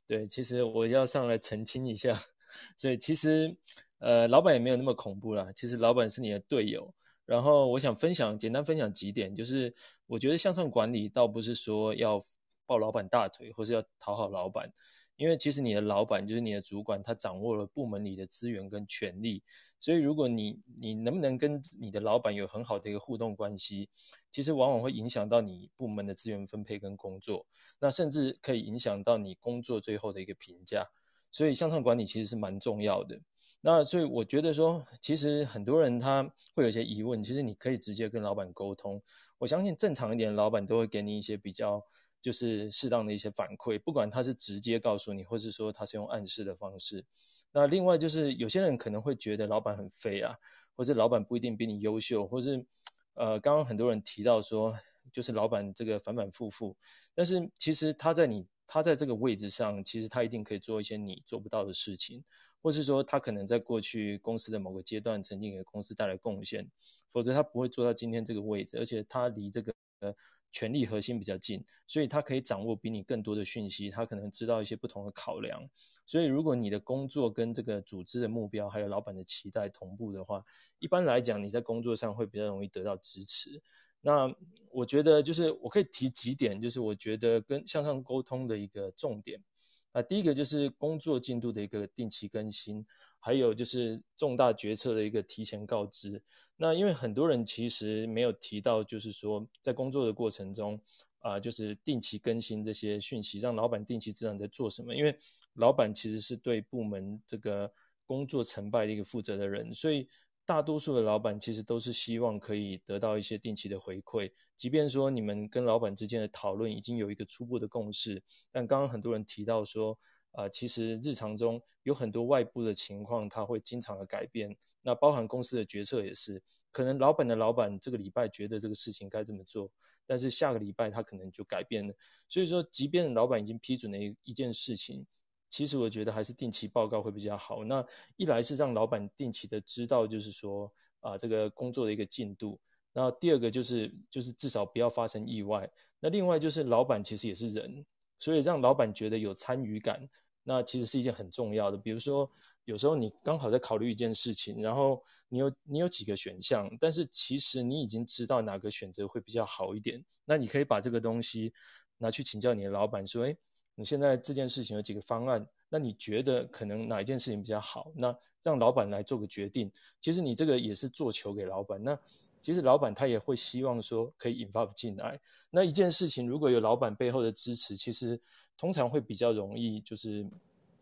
[0.08, 2.20] 对，其实我要上来澄清一下，
[2.76, 3.56] 所以其实
[4.00, 5.52] 呃，老板也没有那么恐怖啦。
[5.54, 6.92] 其实老板是你的队友。
[7.26, 9.74] 然后我想分享，简单分享几点，就是
[10.06, 12.26] 我觉得向上管理倒不是说要
[12.66, 14.72] 抱老板大腿，或是要讨好老板。
[15.16, 19.44] 因为其实你的老板就是你的主管，他掌握了部门里的资源跟权力，
[19.78, 23.88] 所以如果你你能不能跟你的老板有很好的一个互动关系，
[24.32, 27.46] 其实往往会影响到你部门的资源分配跟工作，
[27.78, 30.88] 那甚至可以影响到你工作最后的一个评价。
[31.30, 33.20] 所以向上管理其实是蛮重要的。
[33.60, 39.02] 那所以我觉得说，其实很多人他会有一些疑问，其实你可以直接跟老板沟通。
[39.38, 41.84] 我相信正常一点的老板都会给你一些比较。
[42.24, 47.04] 就是适当的一些反馈，不管他是直接告诉你，或是说他是用暗示的方式。
[47.52, 50.34] 那另外就是有些人可能会觉得老板很废啊，
[50.74, 52.64] 或者老板不一定比你优秀，或是
[53.12, 54.74] 呃，刚刚很多人提到说，
[55.12, 56.78] 就是老板这个反反复复，
[57.14, 62.24] 但是其实他在你他在这个位置上，其实他一定可以做一些你做不到的事情，
[62.62, 66.70] 或是说他可能在过去公司的某个阶段曾经给公司带来贡献，
[67.12, 70.14] 否则他不会做到今天这个位置，而且他离这个呃。
[70.54, 75.68] 权力核心比较近，所以他可以掌握比你更多的讯息，他可能知道一些不同的考量。
[76.06, 80.44] 所以如果你的工作跟这个组织的目标还有老板的期待同步的话，
[80.78, 83.60] 一般来讲你在工作上会比较容易得到支持。
[84.00, 84.32] 那
[84.70, 89.42] 我觉得就是我可以提几点，就是我觉得跟向上沟通的一个重点。
[89.90, 92.86] 啊，第一个就是工作进度的一个定期更新。
[93.24, 96.22] 还有就是重大决策的一个提前告知。
[96.58, 100.78] 那因为很多人其实没有提到，就是说在工作的过程中，
[101.20, 104.94] 啊、就是定期更新这些讯息，让老板定期知道你在做什么。
[104.94, 105.16] 因为
[105.54, 107.72] 老板其实是对部门这个
[108.04, 110.06] 工作成败的一个负责的人，所以
[110.44, 114.30] 大多数的老板其实都是希望可以得到一些定期的回馈。
[114.54, 118.22] 即便说你们跟老板之间的讨论已经有一个初步的共识，
[118.52, 119.98] 但刚刚很多人提到说。
[120.34, 124.56] 啊、其实日常中有很多外部的情况，它会经常的改变。
[124.82, 129.70] 那包含公司的决策也是，可能老板的老板这个礼拜觉得这个事情该这么做，
[130.06, 131.94] 但是下个礼拜他可能就改变了。
[132.28, 135.06] 所以说，即便老板已经批准了一一件事情，
[135.50, 137.64] 其实我觉得还是定期报告会比较好。
[137.64, 142.60] 那一来是让老板定期的知道，就是说啊、呃、这个工作的一个进度。
[142.92, 145.70] 然后第二个就是就是至少不要发生意外。
[146.00, 147.86] 那另外就是老板其实也是人，
[148.18, 150.08] 所以让老板觉得有参与感。
[150.44, 152.30] 那其实是一件很重要的，比如说
[152.64, 161.52] 有时候你刚好在考虑一件事情，然后你有你有几个选项，但是其实你已经知道哪个选择会比较好一点，那你可以把这个东西
[161.98, 163.36] 拿去请教你的老板，说，诶，
[163.74, 167.90] 你现在这件事情有几个方案，那你觉得可能哪一件事情比较好？
[167.96, 169.72] 那让老板来做个决定。
[170.00, 171.98] 其实你这个也是做球给老板，那
[172.44, 175.18] 其实老板他也会希望说可以 involve 进来。
[175.50, 178.20] 那一件事情如果有老板背后的支持，其实。
[178.56, 180.24] 通常会比较容易，就是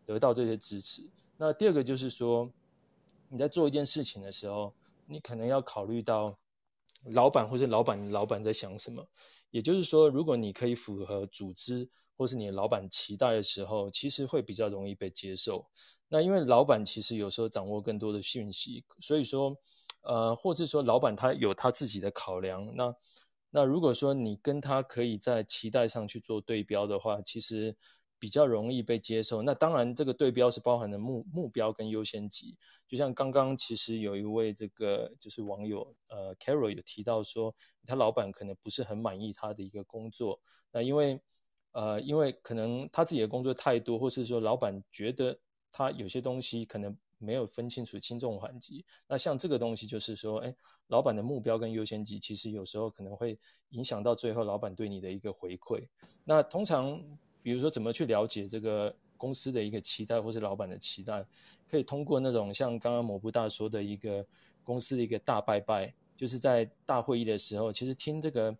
[0.05, 1.09] 得到这些支持。
[1.37, 2.51] 那第二个就是说，
[3.29, 4.75] 你在做一件事情的时候，
[5.07, 6.37] 你可能要考虑到
[7.03, 9.07] 老板或是老板老板在想什么。
[9.49, 15.65] 也就是说，如果你可以符合组织或是你的老板期待的时候，其实会比较容易被接受。
[16.07, 19.57] 那因为老板其实有时候掌握更多的讯息，所以说，
[20.03, 22.75] 呃，或是说老板他有他自己的考量。
[22.75, 22.95] 那
[23.49, 27.75] 那如果说你跟他可以在期待上去做对标的话，其实。
[28.19, 29.41] 比较容易被接受。
[29.41, 32.57] 那当然，这个对标是包含的目目标跟优先级。
[32.87, 37.53] 就像刚刚其实有一位这个就是网友呃 Carol 有提到说，
[37.85, 40.39] 他老板可能不是很满意他的一个工作。
[40.71, 41.19] 那因为
[41.73, 45.37] 呃因为可能他自己的工作太多，或是说老板觉得
[45.73, 48.85] 他有些东西可能没有分清楚轻重缓急。
[49.09, 50.55] 那像这个东西就是说，哎，
[50.87, 53.37] 老板的目标跟优先级其实有时候可能会
[53.71, 55.89] 影响到最后老板对你的一个回馈。
[56.23, 57.03] 那通常。
[57.45, 61.25] 比如说，怎么去了解这个公司的一个期待，或是老板的期待，
[61.69, 64.25] 可以通过那种像刚刚某部大说的一个
[64.63, 68.55] 公司的一个大拜拜，就是在大会议的时候，其实听这个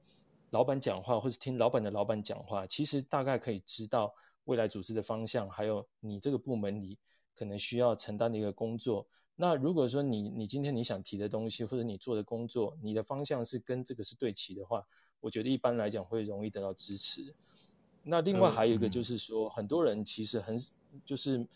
[0.49, 4.14] 老板讲话，或是听老板的老板讲话，其实大概可以知道
[4.46, 6.98] 未来组织的方向，还有你这个部门里
[7.36, 9.08] 可能需要承担的一个工作。
[9.36, 14.86] 那如果说你你今天你想提的东西，或者你做的工作，你的方向是跟这个是对齐的话，
[15.22, 17.34] 我觉得一般来讲会容易得到支持。
[18.04, 20.56] 那另外还有一个就是说，很多人其实很
[21.06, 21.48] 就是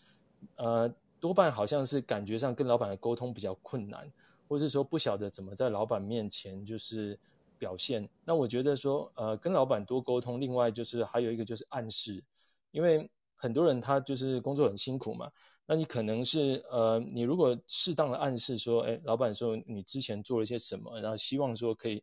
[0.56, 4.10] 呃多半好像是感觉上跟老板的沟通比较困难，
[4.48, 7.16] 或是说不晓得怎么在老板面前就是
[7.58, 8.08] 表现。
[8.24, 12.24] 那我觉得说呃跟老板多沟通，另外就是还有一个就是暗示，
[12.70, 15.30] 因为很多人他就是工作很辛苦嘛，
[15.66, 22.02] 那你可能是呃你如果适当的暗示说，哎，老板说你之前做了一些什么，然后希望说可以。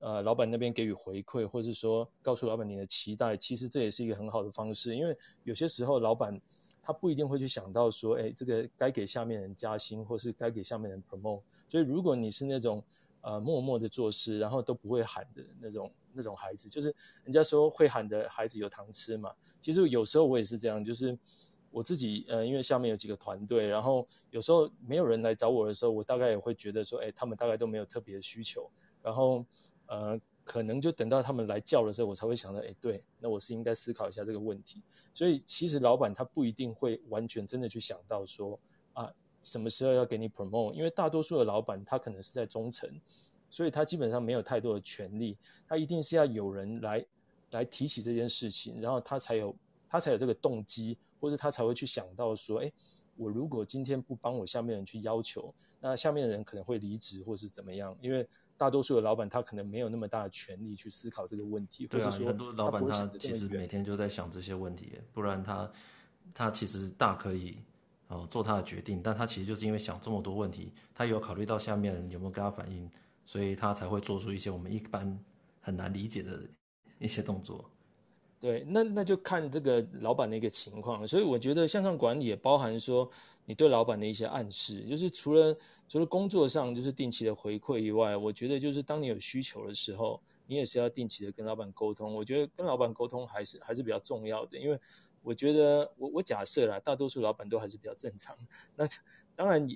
[0.00, 4.94] 呃，老板那边给予回馈，或是说告诉老板你的期待，其实这也是一个很好的方式。
[4.94, 6.40] 因为有些时候老板
[6.80, 11.42] 他不一定会去想到说，哎，这个该给下面人加薪，或是该给下面人 promote。
[11.68, 12.84] 所以如果你是那种
[13.22, 16.94] 呃默默的做事，然后都不会喊的那种那种孩子，就是
[17.24, 19.32] 人家说会喊的孩子有糖吃嘛。
[19.60, 21.18] 其实有时候我也是这样，就是
[21.70, 28.70] 我自己呃，因为下面有几个团队，然后有时候没有人来找我的时候，我大概也会觉得说，哎，他们大概都没有特别的需求，
[29.02, 29.44] 然后。
[29.90, 34.82] 呃，可能就等到他们来叫的时候，我才会想到，哎，对，那我是应该思考一下这个问题。
[35.14, 38.60] 所以其实老板他不一定会完全真的去想到说，
[38.92, 43.00] 啊，什么时候要给你 promote，因为大多数的老板他可能是在中层，
[43.50, 45.36] 所以他基本上没有太多的权利，
[45.68, 47.04] 他一定是要有人来
[47.50, 49.54] 来提起这件事情，然后他才有
[49.88, 52.72] 他才有这个动机，或者他才会去想到说，哎，
[53.16, 58.28] 我如果今天不帮我下面人去要求，那下面的人可能会离职或是怎么样，因为。
[58.58, 65.70] 大多数的老板他可能没有那么大的权利去思考这个问题，对啊，或者说很多老板他其实每天就在想这些问题，不然他
[66.34, 67.58] 他其实大可以
[68.08, 72.90] 哦做他的决定，但他其实就是因为想这么多问题，他有考虑到下面人有没有跟他反映，
[73.28, 75.22] 所以他才会做出一些我们一般
[75.60, 76.40] 很难理解的
[76.98, 77.62] 一些动作。
[78.40, 83.10] 对，那那就看这个老板的一个情况，所以我觉得向上管理也包含说。
[83.48, 85.56] 你对老板的一些暗示，就是除了
[85.88, 92.14] 除了工作上就是定期的回馈以外，我觉得就是当你有需求的时候，你也是要定期的跟老板沟通。
[92.14, 94.78] 我觉得跟老板沟通还是还是比较重要的，因为
[95.22, 98.36] 我觉得我我假设啦，大多数老板都还是比较正常。
[98.76, 98.86] 那
[99.38, 99.68] 当然，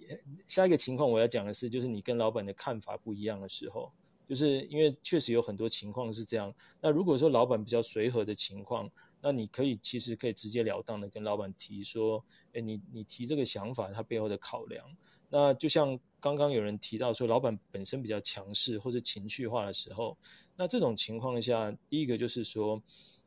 [0.48, 3.92] 下一个情况我要讲的是，就是你跟老板的看法不一样的时候，
[4.26, 6.52] 就是因为确实有很多情况是这样。
[6.80, 8.90] 那如果说老板比较随和的情况，
[9.20, 14.96] 那你可以其实可以直截了当的跟老板提说，哎，你你提这个想法，它背后的考量。
[15.28, 20.18] 那就像刚刚有人提到说，老板本身比较强势或者情绪化的时候，
[20.56, 22.82] 那这种情况下，第一个就是说，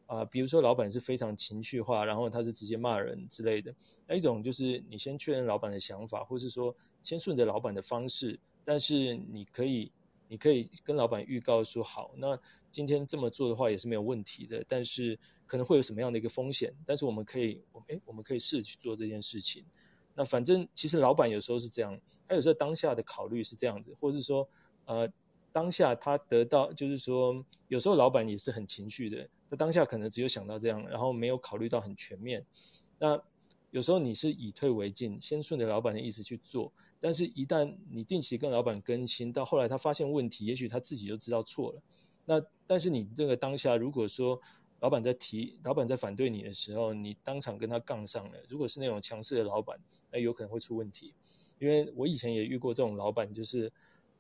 [0.05, 3.73] 啊、比如说老板是非常情绪化，然后他是直接骂人之类的。
[4.07, 9.91] 那一种就是你先确认老板的想法，或是说先顺着老板的方式，但是你可以。
[10.27, 12.35] 你可以跟老板预告说好，那
[12.71, 19.63] 今天这么做的话也是没有问题的，但是可能会有什么样的一个风险，但是我们可以，诶，我们可以试去做这件事情。
[20.15, 24.49] 那反正其实老板有时候是这样，他有时候当下的考虑是这样子，或者是说，
[24.85, 25.07] 呃，
[25.55, 32.45] 当下他得到就是说，有时候老板也是很情绪的，他当下可能只有想到这样，然后没有考虑到很全面。
[32.99, 33.23] 那
[33.71, 36.73] 有时候你是以退为进，先顺着老板的意思去做。
[36.99, 41.81] 但是，一旦你定期跟老板更新，到后来他发现问题，也许他自己就知道错了。
[42.25, 44.41] 那但是你这个当下，如果说
[44.81, 49.79] 老板在提，老板在反对你的时候，你当场跟他杠上了，如果是那种强势的老板，
[50.11, 51.13] 那有可能会出问题。
[51.59, 53.71] 因为我以前也遇过这种老板，就是，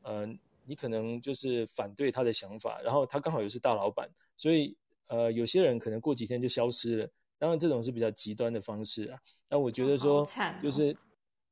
[0.03, 0.27] 呃，
[0.65, 7.09] 你可能就是反对他的想法，然后他刚好又是大老板，所以呃，有些人可能过几天就消失了。
[7.37, 9.19] 当然这种是比较极端的方式啊。
[9.49, 10.27] 那我觉得说，
[10.61, 10.97] 就是。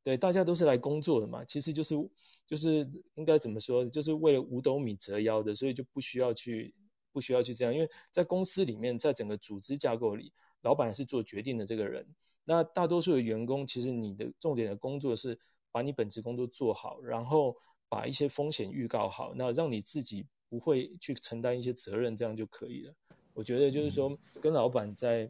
[0.06, 1.96] 对，大家都是来工作的嘛，其实就是
[2.46, 6.76] 就是应该怎么说，就是为了五斗米折腰的，所以就不需要去
[7.14, 12.06] 不需要去这样，因为在公司里面，在整个组织架构里，老板是做决定的这个人，
[12.44, 15.40] 那大多数的员工，其实你的重点的工作是
[15.72, 17.56] 把你本职工作做好，然后
[17.94, 22.94] 把一些风险预告好，那让你自己不会去承担一些责任，这样就可以了。
[23.36, 25.30] 我觉得就是说，跟老板在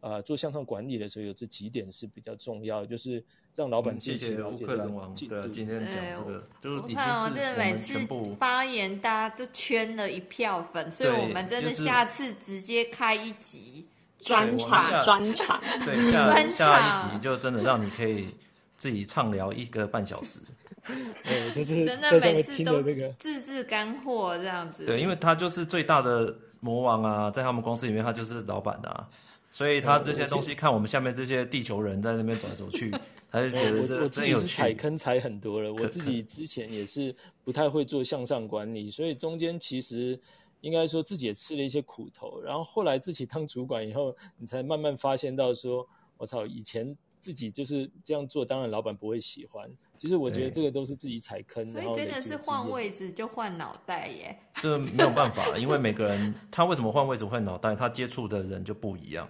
[0.00, 7.98] 啊、呃、做向上管理的时候，有这几点是比较重要的，就是让老板谢谢乌克兰王的今天讲这个，就是乌克兰王真的每次
[8.38, 13.86] 发言大家都圈了一票粉，所以我们真的下次直接开一集
[14.18, 18.28] 专场专场，对，下下一集就真的让你可以
[18.76, 20.38] 自己畅聊一个半小时。
[21.22, 22.82] 对，就是真的每次都
[23.18, 24.84] 字字干货这样子。
[24.84, 29.08] 对，因为他就是最大的魔王啊，在他们公司里面，他就是老板的啊，
[29.50, 32.90] 所以他这些东西看我们下面这些地球人在那边走来走去，
[33.30, 34.56] 他就觉得这真有趣。
[34.56, 37.14] 踩坑踩很多了，我自己之前也是
[37.44, 40.18] 不太会做向上管理，所以中间其实
[40.62, 46.96] 应该说自己也吃了一些苦头，然后后来自己当主管以后，你才慢慢发现到说，我操，以前。
[47.22, 49.70] 自己就是这样做，当然老板不会喜欢。
[49.96, 54.36] 其实我觉得这个都是自己踩坑，所以真的是换位置就换脑袋耶。
[54.56, 59.28] 这没有办法，因为每个人他为什么换位置换脑袋，他接触的人就不一样，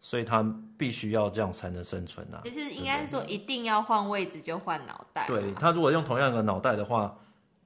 [0.00, 0.42] 所以他
[0.78, 2.40] 必须要这样才能生存啊。
[2.44, 5.26] 其实应该是说，一定要换位置就换脑袋。
[5.26, 7.14] 对，他如果用同样的脑袋的话，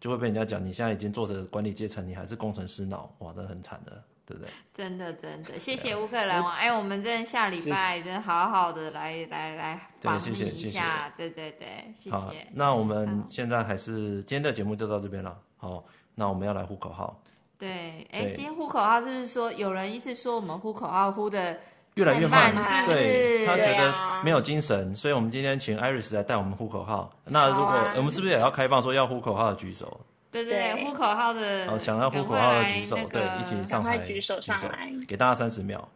[0.00, 4.02] 就会被人家讲，你现在已经做着管理阶层，你还是工程师脑，哇，那很惨的。
[4.32, 4.50] 对不对？
[4.72, 6.54] 真的真的，谢谢乌克兰王。
[6.54, 11.12] 哎、欸，我们真的下礼拜真的好好的来来来访问一下。
[11.16, 12.10] 对对对，谢谢。
[12.10, 15.36] 好，那我们现在还是今天的节目就到这边了。
[15.58, 17.20] 好，那我们要来呼口号。
[17.58, 21.58] 对，哎、欸，今天呼口号就是说，有人一直说我们呼口号呼的
[21.94, 22.96] 越来越慢，是不是？
[22.96, 27.12] 对，他觉得没有精神，所以我们今天请 Iris 来带我们呼口号。
[27.24, 30.00] 那如果、啊、我们是不是也要开放说要呼口号的举手？
[30.32, 35.86] 对对对，呼口号的，好，想要呼口号的举手，对，一起上台举手上来，给大家三十秒。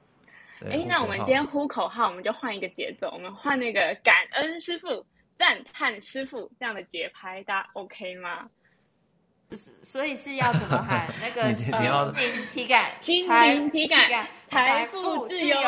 [0.70, 5.04] 哎，那我们今天呼口号，我们就换一个节奏，我们换那个感恩师傅、
[5.38, 8.48] 赞叹师傅这样的节拍，大家 OK 吗？
[9.82, 11.08] 所以是要怎么喊？
[11.20, 15.60] 那个 心灵 体感，心灵体感，财富自由，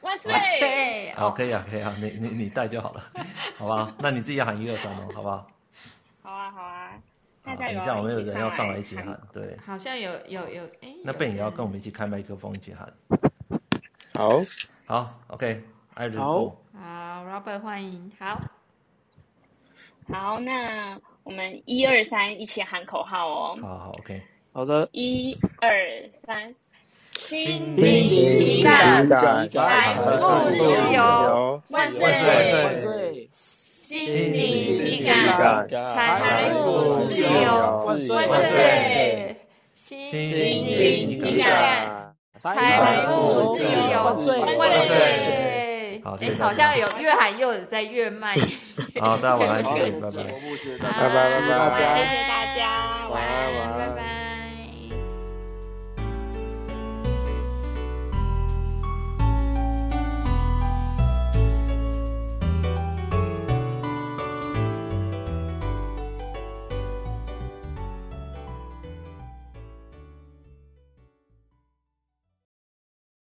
[0.00, 0.32] 万岁！
[0.60, 3.02] 对，好，可以啊，可以啊，你你你带就好了，
[3.58, 3.94] 好吧？
[3.98, 5.46] 那你自己要喊一二三哦，好不好？
[6.22, 6.90] 好啊，好啊。
[7.54, 9.56] 等一下，我们有人要上来一起喊，对。
[9.64, 10.92] 好像有有有，哎。
[11.04, 12.92] 那贝也要跟我们一起开麦克风一起喊。
[14.14, 14.40] 好，
[14.86, 15.62] 好，OK，
[15.94, 16.18] 艾瑞。
[16.18, 18.40] 好，好，Robert，欢迎，好。
[20.12, 23.58] 好，那我们一二三一起喊口号哦。
[23.62, 24.22] 好好，OK，
[24.52, 24.88] 好的。
[24.92, 25.70] 一二
[26.26, 26.54] 三，
[27.10, 30.04] 心灵体感，财富
[30.50, 30.58] 自
[30.94, 33.30] 由，万岁万岁。
[33.86, 39.36] 心灵体感，财富自由，万岁！
[39.76, 46.02] 心灵体感，财富自由，万岁！
[46.02, 48.36] 好，哎，好像有越喊又有在越慢。
[49.00, 50.24] 好，大家晚安，谢谢，拜拜，拜
[51.08, 54.05] 拜，拜拜，谢谢大家，晚安，拜拜。